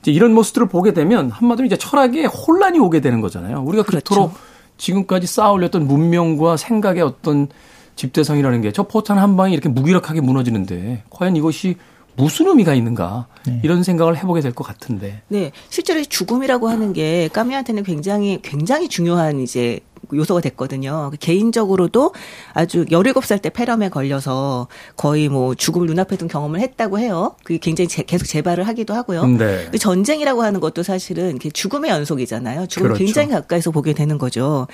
[0.00, 3.62] 이제 이런 모습들을 보게 되면 한마디로 이제 철학에 혼란이 오게 되는 거잖아요.
[3.62, 4.04] 우리가 그렇죠.
[4.04, 4.34] 그토록
[4.78, 7.48] 지금까지 쌓아올렸던 문명과 생각의 어떤
[7.96, 11.76] 집대성이라는 게 저 포탄 한 방에 이렇게 무기력하게 무너지는데 과연 이것이
[12.14, 13.60] 무슨 의미가 있는가 네.
[13.62, 15.22] 이런 생각을 해보게 될 것 같은데.
[15.28, 19.80] 네, 실제로 죽음이라고 하는 게 까미한테는 굉장히 굉장히 중요한 이제
[20.12, 21.10] 요소가 됐거든요.
[21.20, 22.12] 개인적으로도
[22.52, 27.36] 아주 17살 때 폐렴에 걸려서 거의 뭐 죽음을 눈앞에 둔 경험을 했다고 해요.
[27.44, 29.26] 그게 굉장히 제, 계속 재발을 하기도 하고요.
[29.26, 29.68] 네.
[29.70, 32.66] 그 전쟁이라고 하는 것도 사실은 죽음의 연속이잖아요.
[32.66, 33.04] 죽음을 그렇죠.
[33.04, 34.66] 굉장히 가까이서 보게 되는 거죠.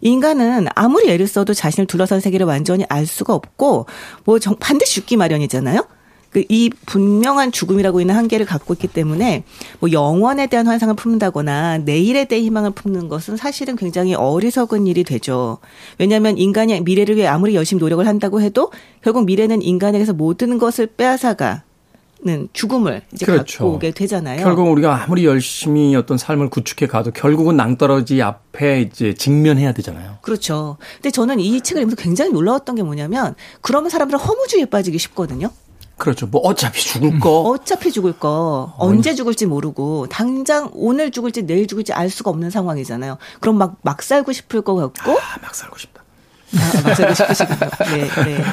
[0.00, 3.86] 인간은 아무리 애를 써도 자신을 둘러싼 세계를 완전히 알 수가 없고
[4.24, 5.84] 뭐 반드시 죽기 마련이잖아요.
[6.30, 9.44] 그이 분명한 죽음이라고 있는 한계를 갖고 있기 때문에
[9.80, 15.58] 뭐 영원에 대한 환상을 품는다거나 내일에 대해 희망을 품는 것은 사실은 굉장히 어리석은 일이 되죠.
[15.98, 18.70] 왜냐하면 인간이 미래를 위해 아무리 열심히 노력을 한다고 해도
[19.02, 21.62] 결국 미래는 인간에게서 모든 것을 빼앗아가
[22.20, 23.58] 는 죽음을 이제 그렇죠.
[23.58, 24.42] 갖고 오게 되잖아요.
[24.42, 30.18] 결국 우리가 아무리 열심히 어떤 삶을 구축해 가도 결국은 낭떠러지 앞에 이제 직면해야 되잖아요.
[30.20, 30.78] 그렇죠.
[30.94, 35.52] 근데 저는 이 책을 읽으면서 굉장히 놀라웠던 게 뭐냐면 그러면 사람들은 허무주의에 빠지기 쉽거든요.
[35.98, 36.26] 그렇죠.
[36.26, 37.40] 뭐 어차피 죽을 거.
[37.42, 38.72] 어차피 죽을 거.
[38.78, 43.18] 언제 죽을지 모르고 당장 오늘 죽을지 내일 죽을지 알 수가 없는 상황이잖아요.
[43.40, 45.12] 그럼 막 막 살고 싶을 것 같고.
[45.12, 46.02] 아, 막 살고 싶다.
[46.54, 47.58] 아, 막 살고 싶으시군요.
[47.90, 48.44] 네, 네.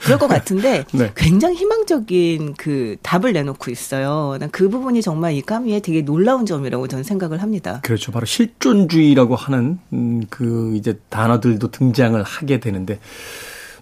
[0.00, 1.12] 그럴 것 같은데 네.
[1.14, 4.36] 굉장히 희망적인 그 답을 내놓고 있어요.
[4.40, 7.80] 난 그 부분이 정말 이 까미의 되게 놀라운 점이라고 저는 생각을 합니다.
[7.82, 8.10] 그렇죠.
[8.12, 12.98] 바로 실존주의라고 하는 음, 그 이제 단어들도 등장을 하게 되는데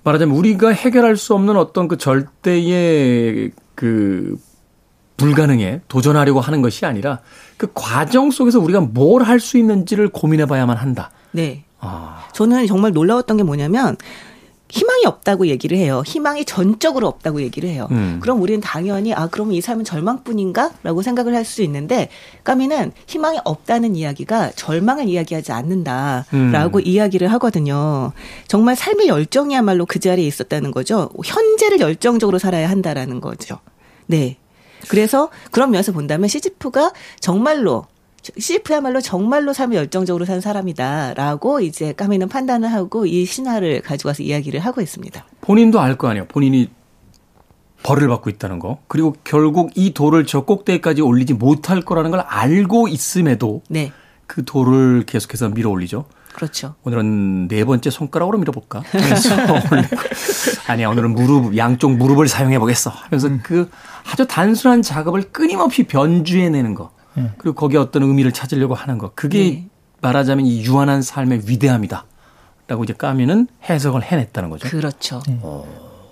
[0.03, 4.37] 말하자면 우리가 해결할 수 없는 어떤 그 절대의 그
[5.17, 7.21] 불가능에 도전하려고 하는 것이 아니라
[7.59, 11.11] 그 과정 속에서 우리가 뭘 할 수 있는지를 고민해 봐야만 한다.
[11.33, 11.65] 네.
[11.79, 12.25] 아.
[12.33, 13.97] 저는 정말 놀라웠던 게 뭐냐면
[14.71, 16.03] 희망이 없다고 얘기를 해요.
[16.07, 17.89] 희망이 전적으로 없다고 얘기를 해요.
[17.91, 18.19] 음.
[18.23, 22.11] 그럼 우리는 당연히 아 그러면 이 삶은 절망뿐인가라고 생각을 할 수 있는데
[22.45, 26.83] 까미는 희망이 없다는 이야기가 절망을 이야기하지 않는다라고 음.
[26.85, 28.13] 이야기를 하거든요.
[28.47, 31.11] 정말 삶의 열정이야말로 그 자리에 있었다는 거죠.
[31.25, 33.59] 현재를 열정적으로 살아야 한다라는 거죠.
[34.07, 34.37] 네.
[34.89, 37.87] 그래서 그런 면에서 본다면 시지프가 정말로
[38.39, 44.61] CF야말로 정말로 삶을 열정적으로 산 사람이다라고 이제 까미는 판단을 하고 이 신화를 가지고 와서 이야기를
[44.61, 45.25] 하고 있습니다.
[45.41, 46.27] 본인도 알 거 아니에요.
[46.27, 46.71] 본인이
[47.83, 48.79] 벌을 받고 있다는 거.
[48.89, 53.93] 그리고 결국 이 돌을 저 꼭대기까지 올리지 못할 거라는 걸 알고 있음에도 네.
[54.27, 56.05] 그 돌을 계속해서 밀어 올리죠.
[56.35, 56.75] 그렇죠.
[56.85, 58.83] 오늘은 네 번째 손가락으로 밀어볼까?
[58.87, 59.35] 하면서
[60.69, 63.41] 아니야 오늘은 무릎 양쪽 무릎을 사용해 보겠어 하면서 음.
[63.43, 63.69] 그
[64.11, 67.31] 아주 단순한 작업을 끊임없이 변주해내는 거 네.
[67.39, 69.67] 그리고 거기에 어떤 의미를 찾으려고 하는 거 그게 네.
[70.01, 72.05] 말하자면 이 유한한 삶의 위대함이다
[72.69, 74.69] 라고 이제 까미는 해석을 해냈다는 거죠.
[74.69, 75.21] 그렇죠.
[75.27, 75.41] 네.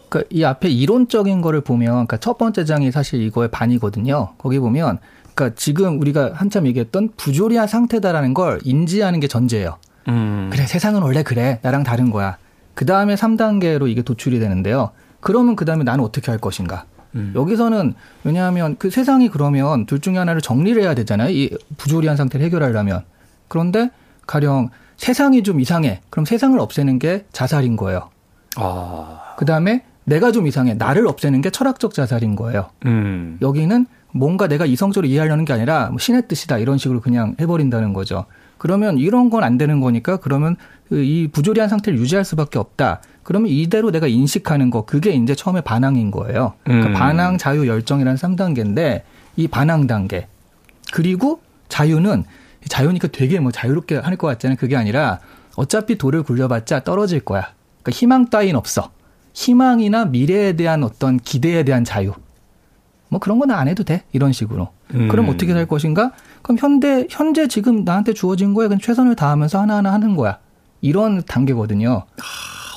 [0.08, 4.30] 그러니까 이 앞에 이론적인 거를 보면, 그러니까 첫 번째 장이 사실 이거의 반이거든요.
[4.38, 4.98] 거기 보면,
[5.34, 9.76] 그러니까 지금 우리가 한참 얘기했던 부조리한 상태다라는 걸 인지하는 게 전제예요.
[10.08, 10.48] 음.
[10.50, 11.60] 그래, 세상은 원래 그래.
[11.62, 12.38] 나랑 다른 거야.
[12.74, 14.90] 그 다음에 3단계로 이게 도출이 되는데요.
[15.20, 16.86] 그러면 그 다음에 나는 어떻게 할 것인가.
[17.18, 17.32] 음.
[17.34, 21.30] 여기서는 왜냐하면 그 세상이 그러면 둘 중에 하나를 정리를 해야 되잖아요.
[21.30, 23.02] 이 부조리한 상태를 해결하려면.
[23.48, 23.90] 그런데
[24.26, 26.00] 가령 세상이 좀 이상해.
[26.10, 28.10] 그럼 세상을 없애는 게 자살인 거예요.
[28.56, 30.74] 아, 그 다음에 내가 좀 이상해.
[30.74, 32.70] 나를 없애는 게 철학적 자살인 거예요.
[32.86, 33.38] 음.
[33.42, 38.24] 여기는 뭔가 내가 이성적으로 이해하려는 게 아니라 뭐 신의 뜻이다 이런 식으로 그냥 해버린다는 거죠.
[38.58, 40.56] 그러면 이런 건 안 되는 거니까 그러면
[40.88, 43.00] 그이 부조리한 상태를 유지할 수밖에 없다.
[43.22, 46.54] 그러면 이대로 내가 인식하는 거 그게 이제 처음에 반항인 거예요.
[46.64, 46.92] 그러니까 음.
[46.94, 49.02] 반항, 자유, 열정이라는 3단계인데
[49.36, 50.26] 이 반항 단계
[50.92, 52.24] 그리고 자유는
[52.68, 54.56] 자유니까 되게 뭐 자유롭게 할 것 같잖아요.
[54.58, 55.20] 그게 아니라
[55.56, 57.52] 어차피 돌을 굴려봤자 떨어질 거야.
[57.82, 58.90] 그러니까 희망 따윈 없어.
[59.34, 62.12] 희망이나 미래에 대한 어떤 기대에 대한 자유.
[63.08, 64.02] 뭐 그런 건 안 해도 돼.
[64.12, 64.68] 이런 식으로.
[64.94, 65.08] 음.
[65.08, 66.12] 그럼 어떻게 살 것인가?
[66.42, 70.38] 그럼 현대, 현재 지금 나한테 주어진 거에 그냥 최선을 다하면서 하나하나 하는 거야.
[70.80, 72.04] 이런 단계거든요.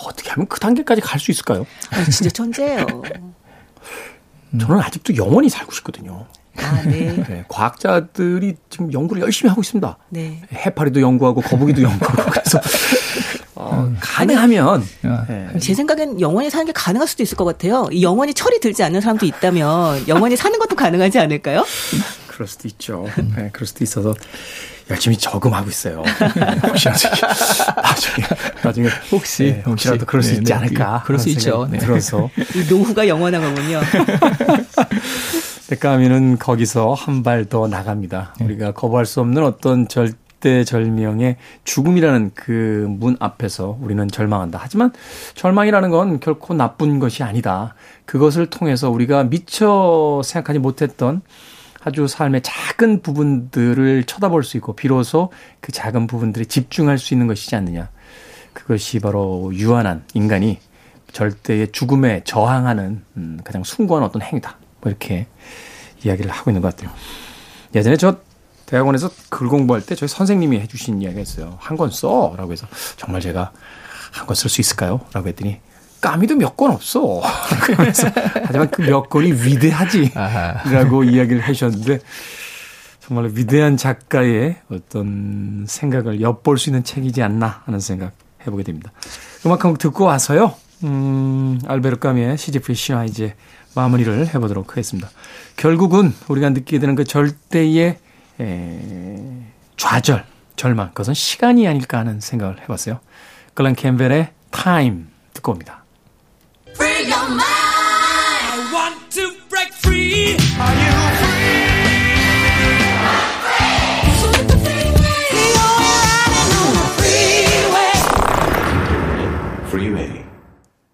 [0.06, 1.66] 어떻게 하면 그 단계까지 갈 수 있을까요?
[1.92, 2.86] 아, 진짜 천재예요.
[4.60, 6.26] 저는 아직도 영원히 살고 싶거든요.
[6.58, 7.16] 아, 네.
[7.28, 9.98] 네, 과학자들이 지금 연구를 열심히 하고 있습니다.
[10.10, 10.42] 네.
[10.52, 12.60] 해파리도 연구하고 거북이도 연구하고 그래서
[13.62, 15.26] 어, 가능하면 야.
[15.28, 15.48] 네.
[15.60, 17.88] 제 생각엔 영원히 사는 게 가능할 수도 있을 것 같아요.
[17.92, 21.64] 이 영원히 철이 들지 않는 사람도 있다면 영원히 사는 것도 가능하지 않을까요?
[22.28, 23.06] 그럴 수도 있죠.
[23.36, 24.16] 네, 그럴 수도 있어서
[24.90, 26.04] 열심히 저금하고 있어요.
[26.68, 27.12] 혹시 나중에
[27.84, 28.28] 나중에
[28.64, 30.06] 나중에 혹시, 네, 혹시라도 혹시.
[30.08, 30.54] 그럴 수 네, 있지 네.
[30.54, 31.04] 않을까?
[31.06, 31.68] 그럴 수 있죠.
[31.70, 31.78] 네.
[31.78, 33.80] 들어서 이 노후가 영원한 거군요.
[35.80, 38.34] 까미는 거기서 한 발 더 나갑니다.
[38.42, 44.60] 우리가 거부할 수 없는 어떤 절 대절명의 죽음이라는 그 문 앞에서 우리는 절망한다.
[44.62, 44.92] 하지만
[45.36, 47.74] 절망이라는 건 결코 나쁜 것이 아니다.
[48.06, 51.22] 그것을 통해서 우리가 미처 생각하지 못했던
[51.84, 57.56] 아주 삶의 작은 부분들을 쳐다볼 수 있고 비로소 그 작은 부분들에 집중할 수 있는 것이지
[57.56, 57.90] 않느냐.
[58.54, 60.60] 그것이 바로 유한한 인간이
[61.12, 64.58] 절대의 죽음에 저항하는 음, 가장 숭고한 어떤 행위다.
[64.82, 65.26] 뭐 이렇게
[66.04, 66.94] 이야기를 하고 있는 것 같아요.
[67.74, 68.18] 예전에 저
[68.72, 71.58] 대학원에서 글 공부할 때 저희 선생님이 해주신 이야기가 있어요.
[71.60, 72.34] 한 권 써.
[72.38, 73.52] 라고 해서 정말 제가
[74.14, 75.02] 한 권 쓸 수 있을까요?
[75.14, 75.60] 라고 했더니
[76.00, 77.22] 까미도 몇 권 없어.
[77.68, 78.08] 그래서
[78.46, 80.12] 하지만 그 몇 권이 위대하지.
[80.72, 82.00] 라고 이야기를 해주셨는데
[83.02, 88.14] 정말 위대한 작가의 어떤 생각을 엿볼 수 있는 책이지 않나 하는 생각
[88.48, 88.92] 해보게 됩니다.
[89.46, 90.56] 음악 한 곡 듣고 와서요.
[90.86, 93.36] 음, 알베르 까미의 시지프의 시와 이제
[93.76, 95.10] 마무리를 해보도록 하겠습니다.
[95.58, 97.98] 결국은 우리가 느끼게 되는 그 절대의 에,
[99.78, 100.26] 좌절,
[100.56, 103.00] 절망, 그것은 시간이 아닐까 하는 생각을 해봤어요.
[103.54, 105.84] 글렌 캠벨의 타임 듣고 옵니다.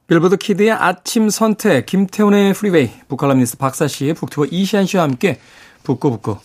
[0.08, 5.42] 빌보드 키드의 아침 선택, 김태훈의 프리웨이, 북칼럼니스트 박사 씨의 북튜버 이시안 씨와 함께
[5.84, 6.40] 북고북고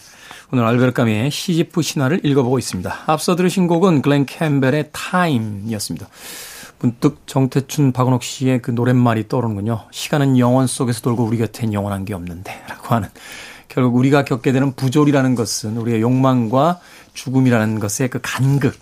[0.54, 3.04] 오늘 알베르 까뮈의 시지프 신화를 읽어보고 있습니다.
[3.06, 6.06] 앞서 들으신 곡은 글렌 캠벨의 Time이었습니다.
[6.78, 9.86] 문득 정태춘, 박은옥 씨의 그 노랫말이 떠오르는군요.
[9.90, 13.08] 시간은 영원 속에서 돌고 우리 곁엔 영원한 게 없는데 라고 하는
[13.68, 16.80] 결국 우리가 겪게 되는 부조리라는 것은 우리의 욕망과
[17.14, 18.78] 죽음이라는 것의 그 간극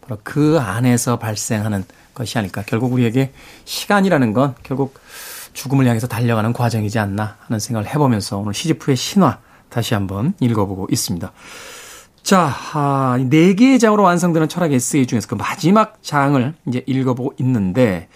[0.00, 2.62] 바로 그 안에서 발생하는 것이 아닐까.
[2.64, 3.34] 결국 우리에게
[3.66, 4.98] 시간이라는 건 결국
[5.52, 9.38] 죽음을 향해서 달려가는 과정이지 않나 하는 생각을 해보면서 오늘 시지프의 신화
[9.70, 11.32] 다시 한번 읽어보고 있습니다.
[12.22, 18.08] 자, 아, 네 개의 장으로 완성되는 철학 에세이 중에서 그 마지막 장을 이제 읽어보고 있는데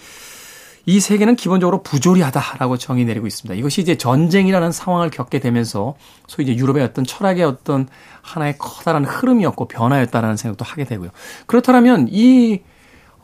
[0.87, 3.59] 이 세계는 기본적으로 부조리하다라고 정의 내리고 있습니다.
[3.59, 5.95] 이것이 이제 전쟁이라는 상황을 겪게 되면서
[6.27, 7.89] 소위 이제 유럽의 어떤 철학의 어떤
[8.21, 11.09] 하나의 커다란 흐름이었고 변화였다라는 생각도 하게 되고요.
[11.47, 12.61] 그렇다면 이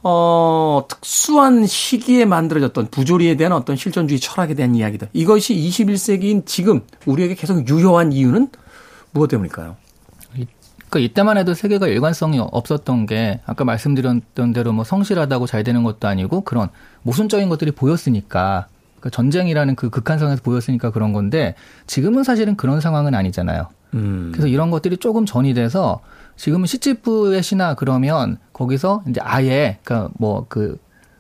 [0.03, 5.09] 어, 특수한 시기에 만들어졌던 부조리에 대한 어떤 실존주의 철학에 대한 이야기들.
[5.13, 8.49] 이것이 21세기인 지금 우리에게 계속 유효한 이유는
[9.13, 9.77] 무엇 때문일까요?
[10.91, 16.09] 그러니까 이때만 해도 세계가 일관성이 없었던 게 아까 말씀드렸던 대로 뭐 성실하다고 잘 되는 것도
[16.09, 16.69] 아니고 그런
[17.03, 18.67] 모순적인 것들이 보였으니까
[19.01, 21.55] 그러니까 전쟁이라는 그 극한 상황에서 보였으니까 그런 건데
[21.87, 23.69] 지금은 사실은 그런 상황은 아니잖아요.
[23.95, 24.31] 음.
[24.33, 26.01] 그래서 이런 것들이 조금 전이 돼서
[26.37, 30.79] 지금은 시치프의 신화 그러면 거기서 이제 아예 그러니까 뭐 그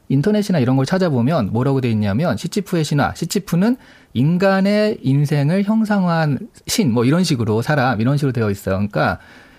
[0.08, 3.76] 인터넷이나 이런 걸 찾아보면 뭐라고 돼 있냐면 시치프의 신화 시치프는
[4.12, 8.74] 인간의 인생을 형상화한 신 뭐 이런 식으로 사람 이런 식으로 되어 있어요.
[8.74, 9.18] 그러니까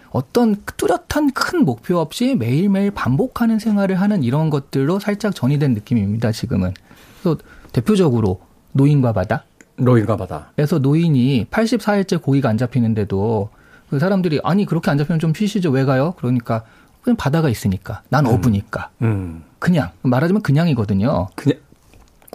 [0.09, 6.33] 어떤 뚜렷한 큰 목표 없이 매일매일 반복하는 생활을 하는 이런 것들로 살짝 전이된 느낌입니다.
[6.33, 6.73] 지금은.
[7.21, 7.37] 그래서
[7.71, 8.41] 대표적으로
[8.73, 9.43] 노인과 바다.
[9.77, 10.51] 로일과 바다.
[10.57, 13.49] 에서 노인이 84일째 고기가 안 잡히는데도
[13.89, 16.13] 그 사람들이 아니 그렇게 안 잡히면 좀 쉬시죠 왜 가요?
[16.17, 16.63] 그러니까
[17.01, 19.43] 그냥 바다가 있으니까 난 어부니까 음.
[19.59, 21.29] 그냥 말하자면 그냥이거든요.
[21.35, 21.59] 그냥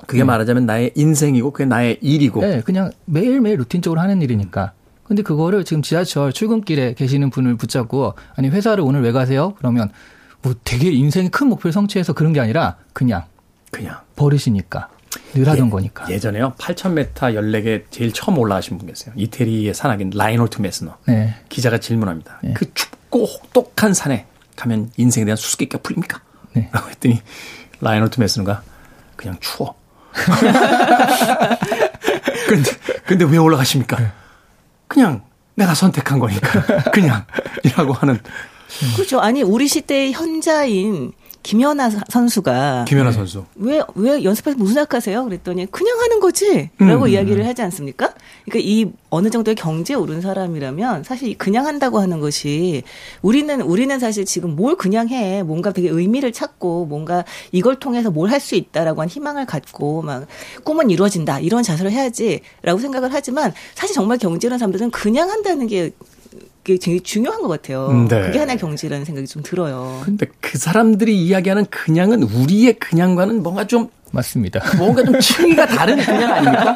[0.06, 2.40] 그게 말하자면 나의 인생이고 그게 나의 일이고.
[2.40, 4.72] 네, 그냥 매일매일 루틴적으로 하는 일이니까.
[5.04, 9.54] 근데 그거를 지금 지하철 출근길에 계시는 분을 붙잡고 아니 회사를 오늘 왜 가세요?
[9.56, 9.90] 그러면
[10.42, 13.24] 뭐 되게 인생의 큰 목표를 성취해서 그런 게 아니라 그냥
[13.70, 13.98] 그냥.
[14.16, 14.88] 버릇이니까
[15.34, 16.08] 늘 하던 거니까.
[16.10, 16.54] 예전에요.
[16.58, 19.12] 8,000m 14개 제일 처음 올라가신 분 계세요.
[19.16, 20.96] 이태리의 산악인 라이놀트 메스너.
[21.06, 21.34] 네.
[21.48, 22.40] 기자가 질문합니다.
[22.42, 22.54] 네.
[22.54, 26.20] 그 춥고 혹독한 산에 가면 인생에 대한 수수께끼가 풀립니까?
[26.54, 26.68] 네.
[26.72, 27.20] 라고 했더니
[27.80, 28.62] 라이놀트 메스너가
[29.16, 29.74] 그냥 추워.
[32.48, 32.70] 근데,
[33.06, 33.96] 근데 왜 올라가십니까?
[33.98, 34.08] 네.
[34.88, 35.22] 그냥
[35.54, 36.90] 내가 선택한 거니까.
[36.92, 37.24] 그냥.
[37.64, 38.18] 이라고 하는
[38.94, 39.20] 그렇죠.
[39.20, 41.12] 아니 우리 시대의 현자인
[41.46, 43.44] 김연아 선수가 김연아 선수.
[43.54, 45.22] 왜, 왜 연습해서 무슨 생각하세요?
[45.24, 46.70] 그랬더니 그냥 하는 거지?
[46.78, 47.08] 라고 음.
[47.08, 48.12] 이야기를 하지 않습니까?
[48.46, 52.82] 그러니까 이 어느 정도의 경제에 오른 사람이라면 사실 이 그냥 한다고 하는 것이
[53.22, 55.44] 우리는, 우리는 사실 지금 뭘 그냥 해.
[55.44, 60.26] 뭔가 되게 의미를 찾고 뭔가 이걸 통해서 뭘 할 수 있다라고 한 희망을 갖고 막
[60.64, 61.38] 꿈은 이루어진다.
[61.38, 62.40] 이런 자세를 해야지.
[62.62, 65.92] 라고 생각을 하지만 사실 정말 경제라는 사람들은 그냥 한다는 게
[66.66, 67.86] 그게 되게 중요한 것 같아요.
[67.86, 68.22] 음, 네.
[68.22, 70.00] 그게 하나의 경제라는 생각이 좀 들어요.
[70.04, 74.60] 근데 그 사람들이 이야기하는 그냥은 우리의 그냥과는 뭔가 좀 맞습니다.
[74.76, 76.74] 뭔가 좀 층위가 다른 그냥 아닙니까?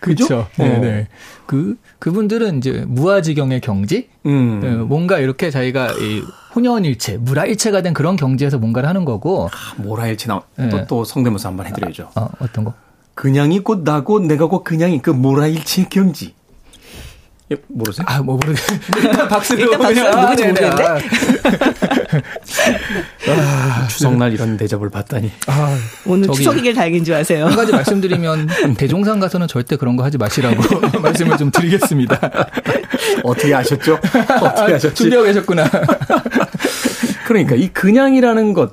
[0.00, 0.26] 그죠?
[0.26, 0.48] 그렇죠.
[0.58, 1.08] 네, 네.
[1.46, 4.60] 그 그분들은 이제 무아지경의 경지, 음.
[4.60, 6.22] 네, 뭔가 이렇게 자기가 이
[6.56, 10.70] 혼연일체, 무라일체가 된 그런 경지에서 뭔가를 하는 거고, 아, 모라일치 나 네.
[10.70, 12.10] 또, 또 성대모사 한번 해드려야죠.
[12.16, 12.74] 어, 어떤 거?
[13.14, 16.34] 그냥이 곧 나고 내가 곧 그냥이 그 모라일치의 경지.
[17.52, 18.06] 예, 모르세요?
[18.08, 18.38] 아, 뭐.
[19.02, 20.70] 일단 박수로 일단 박수로 그냥, 누군지 네네.
[20.70, 21.08] 모르겠는데?
[23.88, 25.32] 추석날 이런 대접을 받다니.
[25.48, 25.76] 아,
[26.06, 27.46] 오늘 저기- 추석이길 다행인 줄 아세요.
[27.46, 28.48] 한 가지 말씀드리면
[28.78, 30.62] 대종상 가서는 절대 그런 거 하지 마시라고
[31.02, 32.18] 말씀을 좀 드리겠습니다.
[33.24, 33.98] 어떻게 아셨죠?
[34.42, 34.94] 어떻게 아셨지?
[34.94, 35.68] 준비하고 계셨구나.
[37.26, 38.72] 그러니까 이 그냥이라는 것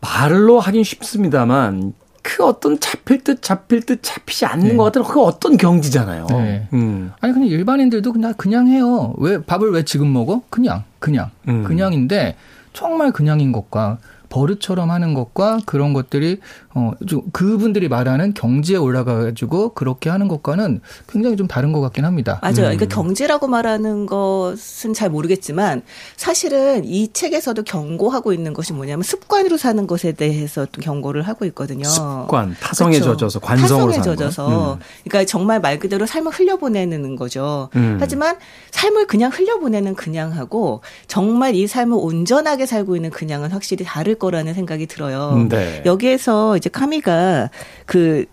[0.00, 1.92] 말로 하긴 쉽습니다만
[2.22, 4.76] 그 어떤 잡힐 듯 잡힐 듯 잡히지 않는 네.
[4.76, 6.26] 것 같은 그 어떤 경지잖아요.
[6.28, 6.68] 네.
[6.72, 7.12] 음.
[7.20, 9.14] 아니 그냥 일반인들도 그냥 그냥 해요.
[9.18, 10.42] 왜 밥을 왜 지금 먹어?
[10.50, 11.64] 그냥 그냥 음.
[11.64, 12.36] 그냥인데
[12.72, 13.98] 정말 그냥인 것과
[14.30, 16.40] 버릇처럼 하는 것과 그런 것들이
[16.74, 22.04] 어 좀 그분들이 말하는 경지에 올라가 가지고 그렇게 하는 것과는 굉장히 좀 다른 것 같긴
[22.04, 22.38] 합니다.
[22.42, 22.54] 맞아요.
[22.54, 25.82] 그러니까 경제라고 말하는 것은 잘 모르겠지만
[26.16, 31.88] 사실은 이 책에서도 경고하고 있는 것이 뭐냐면 습관으로 사는 것에 대해서 또 경고를 하고 있거든요.
[31.88, 33.16] 습관, 타성에 그렇죠.
[33.16, 34.16] 젖어서 관성으로 타성에.
[34.16, 34.74] 젖어서.
[34.74, 34.78] 음.
[35.04, 37.70] 그러니까 정말 말 그대로 삶을 흘려보내는 거죠.
[37.76, 37.96] 음.
[38.00, 38.36] 하지만
[38.70, 44.86] 삶을 그냥 흘려보내는 그냥하고 정말 이 삶을 온전하게 살고 있는 그냥은 확실히 다를 거라는 생각이
[44.86, 45.46] 들어요.
[45.48, 45.82] 네.
[45.84, 47.50] 여기에서 이제 카미가
[47.86, 48.26] 그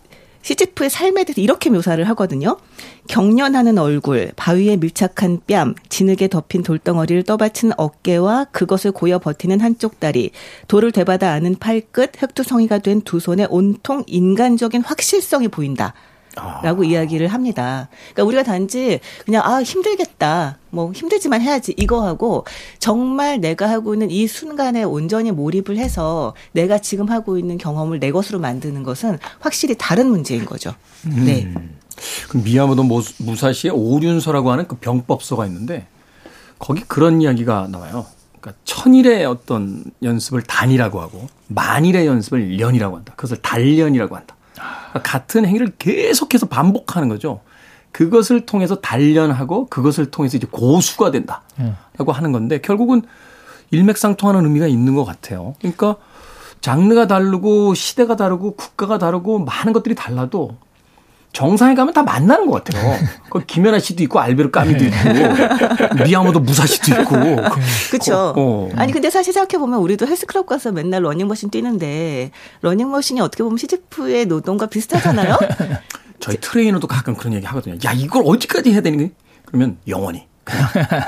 [0.43, 2.57] 시지프의 삶에 대해서 이렇게 묘사를 하거든요.
[3.07, 10.31] 경련하는 얼굴, 바위에 밀착한 뺨, 진흙에 덮인 돌덩어리를 떠받친 어깨와 그것을 고여 버티는 한쪽 다리,
[10.69, 15.93] 돌을 되받아 아는 팔끝, 흑투성이가 된 두 손에 온통 인간적인 확실성이 보인다.
[16.63, 17.89] 라고 이야기를 합니다.
[18.13, 20.57] 그러니까 우리가 단지 그냥 아 힘들겠다.
[20.69, 22.45] 뭐 힘들지만 해야지 이거 하고
[22.79, 28.11] 정말 내가 하고 있는 이 순간에 온전히 몰입을 해서 내가 지금 하고 있는 경험을 내
[28.11, 30.73] 것으로 만드는 것은 확실히 다른 문제인 거죠.
[31.03, 31.51] 네.
[32.29, 35.87] 그 미야모토 모수- 무사시의 오륜서라고 하는 그 병법서가 있는데
[36.59, 38.05] 거기 그런 이야기가 나와요.
[38.39, 43.13] 그러니까 천일의 어떤 연습을 단이라고 하고 만일의 연습을 년이라고 한다.
[43.15, 44.35] 그것을 단련이라고 한다.
[44.61, 47.41] 그러니까 같은 행위를 계속해서 반복하는 거죠.
[47.91, 53.01] 그것을 통해서 단련하고 그것을 통해서 이제 고수가 된다라고 하는 건데 결국은
[53.71, 55.55] 일맥상통하는 의미가 있는 것 같아요.
[55.59, 55.95] 그러니까
[56.61, 60.57] 장르가 다르고 시대가 다르고 국가가 다르고 많은 것들이 달라도
[61.37, 62.97] 정상에 가면 다 만나는 것 같아요.
[63.29, 67.15] 그 김연아 씨도 있고 알베르 까미도 있고 미야모도 무사시도 있고.
[67.91, 68.33] 그렇죠.
[68.35, 68.69] 어.
[68.75, 72.31] 아니 근데 사실 생각해 보면 우리도 헬스클럽 가서 맨날 러닝머신 뛰는데
[72.61, 75.37] 러닝머신이 어떻게 보면 시지프의 노동과 비슷하잖아요.
[76.19, 77.77] 저희 트레이너도 가끔 그런 얘기 하거든요.
[77.85, 79.11] 야 이걸 어디까지 해야 되니?
[79.45, 80.25] 그러면 영원히.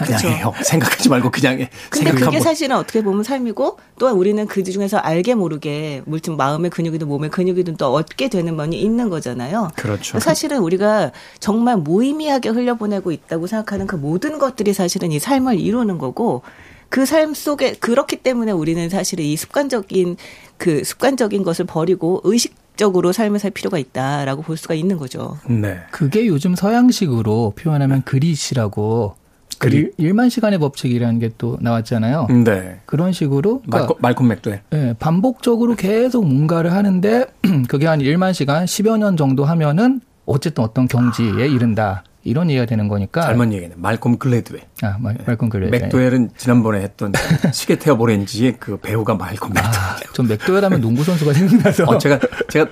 [0.06, 0.54] 그냥 해요.
[0.64, 1.70] 생각하지 말고 그냥 해.
[1.90, 2.42] 근데 생각 그게 한번.
[2.42, 7.78] 사실은 어떻게 보면 삶이고 또한 우리는 그 중에서 알게 모르게 물론 마음의 근육이든 몸의 근육이든
[7.78, 9.72] 또 얻게 되는 면이 있는 거잖아요.
[9.76, 10.20] 그렇죠.
[10.20, 16.44] 사실은 우리가 정말 무의미하게 흘려보내고 있다고 생각하는 그 모든 것들이 사실은 이 삶을 이루는 거고
[16.90, 20.18] 그 삶 속에 그렇기 때문에 우리는 사실은 이 습관적인
[20.58, 25.38] 그 습관적인 것을 버리고 의식 적으로 삶을 살 필요가 있다라고 볼 수가 있는 거죠.
[25.48, 25.80] 네.
[25.92, 29.16] 그게 요즘 서양식으로 표현하면 그릿이라고
[29.60, 29.76] Grit?
[29.80, 32.28] 일- 일만 시간의 법칙이라는 게 또 나왔잖아요.
[32.44, 32.80] 네.
[32.86, 34.62] 그런 식으로 그러니까 말콤, 말콤 맥도에.
[34.74, 37.26] 예, 반복적으로 계속 뭔가를 하는데
[37.70, 42.04] 그게 한 1만 시간, 10여 년 정도 하면은 어쨌든 어떤 경지에 이른다.
[42.26, 43.22] 이런 이해가 되는 거니까.
[43.22, 43.76] 잘못 얘기했네.
[43.78, 44.60] 말콤 글래드웨.
[44.84, 45.70] 아, 말, 말끔 그래.
[45.70, 47.14] 맥도웰은 지난번에 했던
[47.54, 49.74] 시계 태워 오렌지의 그 배우가 말콤 맥도웰.
[49.74, 51.86] 아, 전 맥도웰 하면 농구 선수가 생각나서.
[51.86, 52.70] 어, 제가, 제가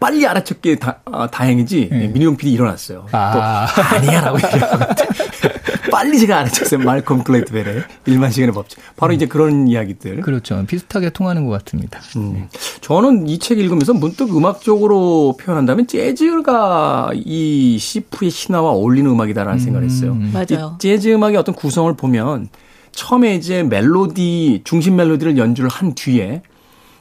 [0.00, 3.06] 빨리 알아챘기에 다, 아, 다행이지, 민용 PD 일어났어요.
[3.12, 3.66] 아.
[3.74, 4.84] 또, 아니야라고 얘기하고.
[5.90, 6.84] 빨리 제가 알아챘어요.
[6.84, 8.78] 말콤 글래드웰의 1만 시간의 법칙.
[8.96, 10.20] 바로 이제 그런 이야기들.
[10.20, 10.62] 그렇죠.
[10.66, 12.00] 비슷하게 통하는 것 같습니다.
[12.16, 12.48] 음.
[12.80, 20.14] 저는 이 책 읽으면서 문득 음악적으로 표현한다면 재즈가 이 시프의 신화와 어울리는 음악이다라는 생각을 했어요.
[20.32, 20.74] 맞아요.
[20.76, 22.48] 이 재즈 음악의 어떤 구성을 보면
[22.92, 26.42] 처음에 이제 멜로디 중심 멜로디를 연주를 한 뒤에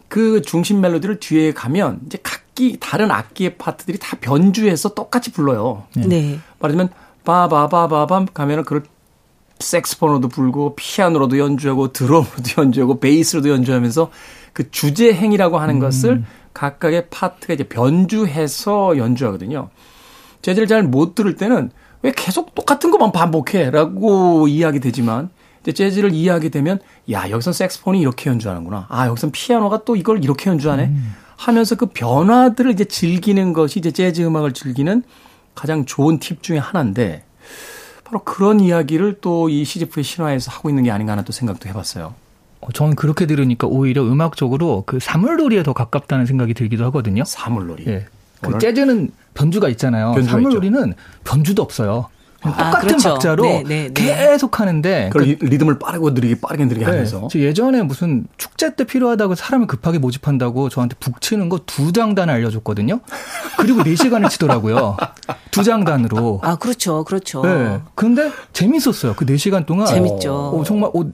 [0.08, 5.84] 그 중심 멜로디를 뒤에 가면 이제 각 기 다른 악기의 파트들이 다 변주해서 똑같이 불러요.
[5.96, 6.40] 네.
[6.60, 6.90] 말하자면
[7.24, 8.84] 바바바바밤 가면은 그걸
[9.60, 14.10] 색스폰으로도 불고 피아노로도 연주하고 드럼으로도 연주하고 베이스로도 연주하면서
[14.54, 19.70] 그 주제 행이라고 하는 것을 각각의 파트가 이제 변주해서 연주하거든요.
[20.42, 21.70] 재즈를 잘 못 들을 때는
[22.02, 25.30] 왜 계속 똑같은 것만 반복해라고 이야기 되지만
[25.62, 26.80] 이제 재즈를 이해하게 되면
[27.12, 28.88] 야 여기선 색스폰이 이렇게 연주하는구나.
[28.90, 30.92] 아 여기선 피아노가 또 이걸 이렇게 연주하네.
[31.38, 35.04] 하면서 그 변화들을 이제 즐기는 것이 이제 재즈 음악을 즐기는
[35.56, 37.24] 가장 좋은 팁 중에 하나인데
[38.04, 42.14] 바로 그런 이야기를 또 이 시지프의 신화에서 하고 있는 게 아닌가 하는 또 생각도 해봤어요.
[42.62, 47.24] 어, 저는 그렇게 들으니까 오히려 음악적으로 그 사물놀이에 더 가깝다는 생각이 들기도 하거든요.
[47.24, 47.84] 사물놀이.
[47.88, 48.06] 예.
[48.42, 50.12] 그 재즈는 변주가 있잖아요.
[50.14, 52.08] 변주가 사물놀이는 변주도 없어요.
[52.44, 53.10] 아, 똑같은 그렇죠.
[53.14, 53.94] 박자로 네, 네, 네.
[53.94, 57.28] 계속 하는데 그걸 리- 리듬을 빠르고 느리게 빠르게 느리게 하면서 네.
[57.32, 63.00] 저 예전에 무슨 축제 때 필요하다고 사람을 급하게 모집한다고 저한테 북치는 거 두 장단 알려줬거든요.
[63.58, 64.98] 그리고 네 시간을 치더라고요.
[65.52, 66.40] 두 장단으로.
[66.44, 67.04] 아, 그렇죠.
[67.04, 67.42] 그렇죠.
[67.42, 67.82] 네.
[67.96, 69.14] 근데 재밌었어요.
[69.16, 69.88] 그네 시간 동안.
[69.88, 70.34] 재밌죠.
[70.34, 71.12] 어, 정말 어, 그-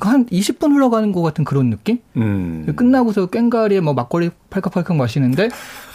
[0.00, 1.98] 한 20분 흘러가는 것 같은 그런 느낌?
[2.16, 2.72] 음.
[2.76, 5.48] 끝나고서 꽹가리에 뭐 막걸리 팔칵팔칵 마시는데,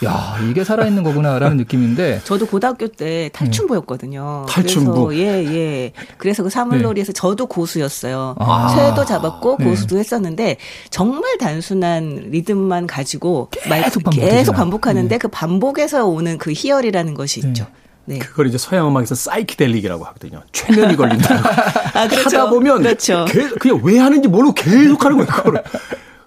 [0.04, 4.46] 야, 이게 살아있는 거구나라는 느낌인데, 저도 고등학교 때 탈춤부였거든요.
[4.48, 5.06] 탈춤부.
[5.06, 5.92] 그래서 예, 예.
[6.18, 8.36] 그래서 그 사물놀이에서 저도 고수였어요.
[8.38, 8.68] 아.
[8.68, 9.64] 새도 잡았고 네.
[9.64, 10.56] 고수도 했었는데
[10.90, 17.66] 정말 단순한 리듬만 가지고 말- 계속 반복하는데 그 반복에서 오는 그 희열이라는 것이 있죠.
[18.04, 18.18] 네.
[18.18, 20.42] 그걸 이제 서양 음악에서 사이키델릭이라고 하거든요.
[20.52, 21.48] 최면이 걸린다고.
[21.98, 22.38] 아, 그렇죠.
[22.38, 23.24] 하다 보면 그렇죠.
[23.28, 25.30] 계- 그냥 왜 하는지 모르고 계속 하는 거예요.
[25.30, 25.62] 그거를.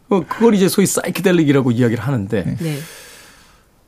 [0.10, 2.78] 어, 그걸 이제 소위 사이키델릭이라고 이야기를 하는데 네.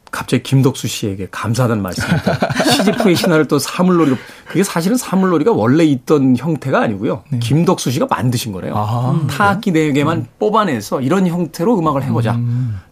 [0.09, 2.39] 갑자기 김덕수 씨에게 감사하다는 말씀입니다.
[2.71, 4.15] 시지프의 신화를 또 사물놀이로
[4.47, 7.23] 그게 사실은 사물놀이가 원래 있던 형태가 아니고요.
[7.41, 8.73] 김덕수 씨가 만드신 거래요.
[8.75, 12.39] 아, 타악기 네 개만 뽑아내서 이런 형태로 음악을 해보자.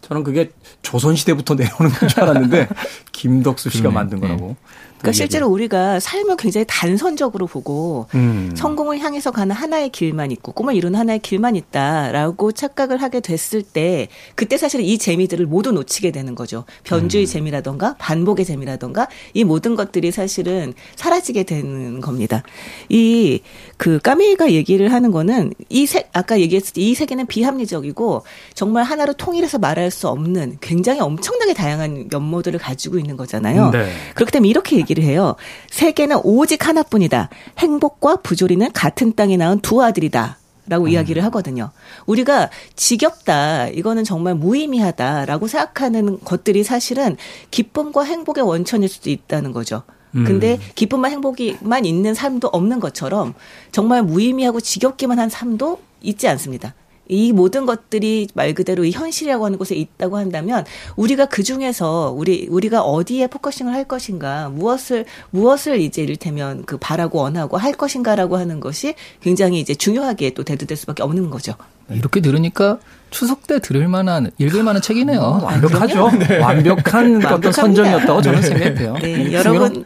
[0.02, 2.68] 저는 그게 조선 시대부터 내려오는 건 줄 알았는데
[3.12, 4.54] 김덕수 씨가 만든 거라고.
[4.98, 8.52] 그러니까 실제로 우리가 삶을 굉장히 단선적으로 보고 음.
[8.56, 14.08] 성공을 향해서 가는 하나의 길만 있고 꿈을 이루는 하나의 길만 있다라고 착각을 하게 됐을 때
[14.34, 16.64] 그때 사실은 이 재미들을 모두 놓치게 되는 거죠.
[16.84, 22.42] 변주의 재미라던가 반복의 재미라던가 이 모든 것들이 사실은 사라지게 되는 겁니다.
[22.88, 23.40] 이
[23.76, 28.22] 그 까미가 얘기를 하는 거는 이 세, 아까 얘기했을 때 이 세계는 비합리적이고
[28.54, 33.70] 정말 하나로 통일해서 말할 수 없는 굉장히 엄청나게 다양한 면모들을 가지고 있는 거잖아요.
[33.70, 33.90] 네.
[34.14, 35.36] 그렇기 때문에 이렇게 얘기를 해요.
[35.70, 37.28] 세계는 오직 하나뿐이다.
[37.58, 40.38] 행복과 부조리는 같은 땅에 낳은 두 아들이다.
[40.68, 41.70] 라고 이야기를 하거든요.
[42.06, 43.68] 우리가 지겹다.
[43.68, 47.16] 이거는 정말 무의미하다라고 생각하는 것들이 사실은
[47.52, 49.82] 기쁨과 행복의 원천일 수도 있다는 거죠.
[50.24, 53.34] 근데 기쁨만 행복이만 있는 삶도 없는 것처럼
[53.70, 56.74] 정말 무의미하고 지겹기만 한 삶도 있지 않습니다.
[57.08, 60.64] 이 모든 것들이 말 그대로 이 현실이라고 하는 곳에 있다고 한다면
[60.96, 67.18] 우리가 그 중에서 우리 우리가 어디에 focusing을 할 것인가 무엇을 무엇을 이제 이를테면 그 바라고
[67.18, 71.54] 원하고 할 것인가라고 하는 것이 굉장히 이제 중요하게 또 대두될 수밖에 없는 거죠.
[71.90, 72.78] 이렇게 들으니까
[73.10, 75.40] 추석 때 들을 만한, 읽을 만한 책이네요.
[75.42, 76.10] 완벽하죠.
[76.40, 77.52] 완벽한 어떤.
[77.52, 78.94] 선정이었다고 저는 생각해요.
[79.00, 79.84] 네, 여러분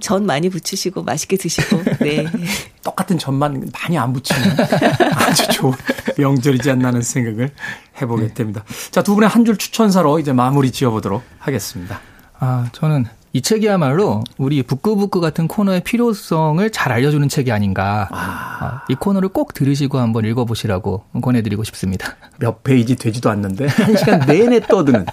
[0.00, 2.26] 전 많이 부치시고 맛있게 드시고 네.
[2.84, 4.56] 똑같은 전만 많이 안 부치면
[5.14, 5.72] 아주 좋은
[6.18, 7.50] 명절이지 않나 하는 생각을
[8.00, 8.64] 해보게 됩니다.
[8.90, 12.00] 자, 두 분의 한 줄 추천사로 이제 마무리 지어보도록 하겠습니다.
[12.38, 18.08] 아, 저는 이 책이야말로 우리 북구북구 같은 코너의 필요성을 잘 알려주는 책이 아닌가.
[18.12, 22.16] 아, 이 코너를 꼭 들으시고 한번 읽어보시라고 권해드리고 싶습니다.
[22.38, 25.04] 몇 페이지 되지도 않는데 한 시간 내내 떠드는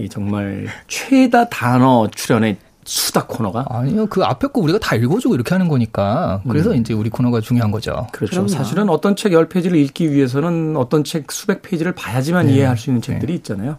[0.00, 2.56] 이 정말 최다 단어 출연의
[2.90, 6.42] 수다 코너가 아니요, 그 앞에 거 우리가 다 읽어주고 이렇게 하는 거니까.
[6.48, 8.08] 그래서 이제 우리 코너가 중요한 거죠.
[8.10, 8.32] 그렇죠.
[8.32, 8.48] 그럼요.
[8.48, 13.34] 사실은 어떤 책 10페이지를 읽기 위해서는 어떤 책 수백 페이지를 봐야지만 이해할 수 있는 책들이
[13.36, 13.76] 있잖아요.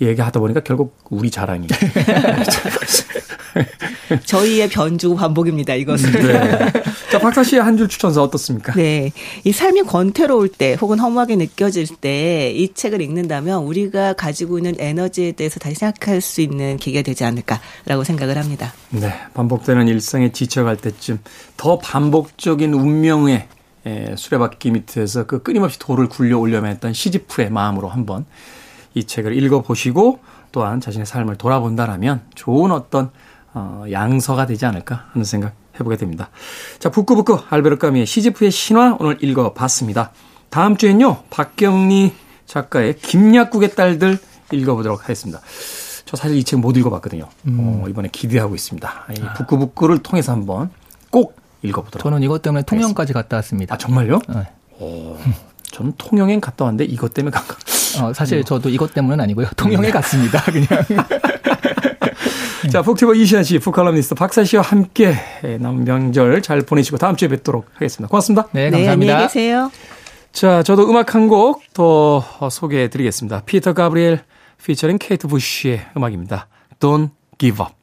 [0.00, 1.66] 얘기하다 보니까 결국 우리 자랑이.
[4.24, 5.74] 저희의 변주 반복입니다.
[5.74, 6.12] 이것은.
[6.12, 6.72] 네.
[7.10, 8.72] 자, 박사 씨의 한 줄 추천서 어떻습니까?
[8.74, 9.12] 네.
[9.44, 15.32] 이 삶이 권태로울 때 혹은 허무하게 느껴질 때 이 책을 읽는다면 우리가 가지고 있는 에너지에
[15.32, 18.72] 대해서 다시 생각할 수 있는 계기가 되지 않을까라고 생각을 합니다.
[18.90, 21.18] 네, 반복되는 일상에 지쳐갈 때쯤
[21.56, 23.46] 더 반복적인 운명의
[23.86, 28.24] 에, 수레바퀴 밑에서 그 끊임없이 돌을 굴려 올려면 했던 시지프의 마음으로 한번
[28.98, 30.18] 이 책을 읽어보시고
[30.52, 33.10] 또한 자신의 삶을 돌아본다라면 좋은 어떤
[33.54, 36.30] 어, 양서가 되지 않을까 하는 생각 해보게 됩니다.
[36.80, 40.10] 자, 북구북구 알베르 까미의 시지프의 신화 오늘 읽어봤습니다.
[40.50, 42.12] 다음 주엔요 박경리
[42.46, 44.18] 작가의 김약국의 딸들
[44.52, 45.40] 읽어보도록 하겠습니다.
[46.04, 47.28] 저 사실 이 책 못 읽어봤거든요.
[47.58, 49.04] 어, 이번에 기대하고 있습니다.
[49.12, 50.70] 이 북구북구를 통해서 한번
[51.10, 52.02] 꼭 읽어보도록.
[52.02, 53.74] 저는 이것 때문에 통영까지 갔다 왔습니다.
[53.74, 54.18] 아 정말요?
[54.28, 54.42] 네.
[55.70, 57.54] 저는 통영엔 갔다 왔는데 이것 때문에 간 거.
[58.02, 59.46] 어, 사실 저도 이것 때문은 아니고요.
[59.56, 60.40] 통영에 갔습니다.
[60.42, 60.66] 그냥.
[62.70, 67.66] 자, 북튜버 이시안 씨, 북칼럼니스트 박사 씨와 함께 남은 명절 잘 보내시고 다음 주에 뵙도록
[67.74, 68.10] 하겠습니다.
[68.10, 68.48] 고맙습니다.
[68.52, 69.12] 네, 네, 감사합니다.
[69.14, 69.70] 안녕히 계세요.
[70.32, 73.42] 자, 저도 음악 한 곡 더 소개해 드리겠습니다.
[73.46, 74.20] 피터 가브리엘
[74.64, 76.48] 피처링 케이트 부시의 음악입니다.
[76.80, 77.77] Don't give up.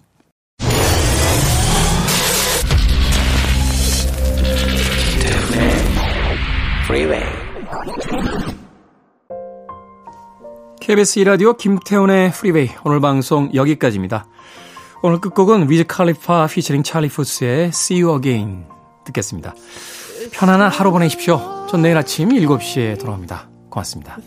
[10.86, 14.28] KBS 2라디오 김태훈의 프리웨이 오늘 방송 여기까지입니다.
[15.02, 18.66] 오늘 끝곡은 위즈 칼리파 피처링 찰리 푸스의 See You Again
[19.04, 19.56] 듣겠습니다.
[20.32, 21.66] 편안한 하루 보내십시오.
[21.68, 23.50] 전 내일 아침 7시에 돌아옵니다.
[23.72, 24.20] 고맙습니다.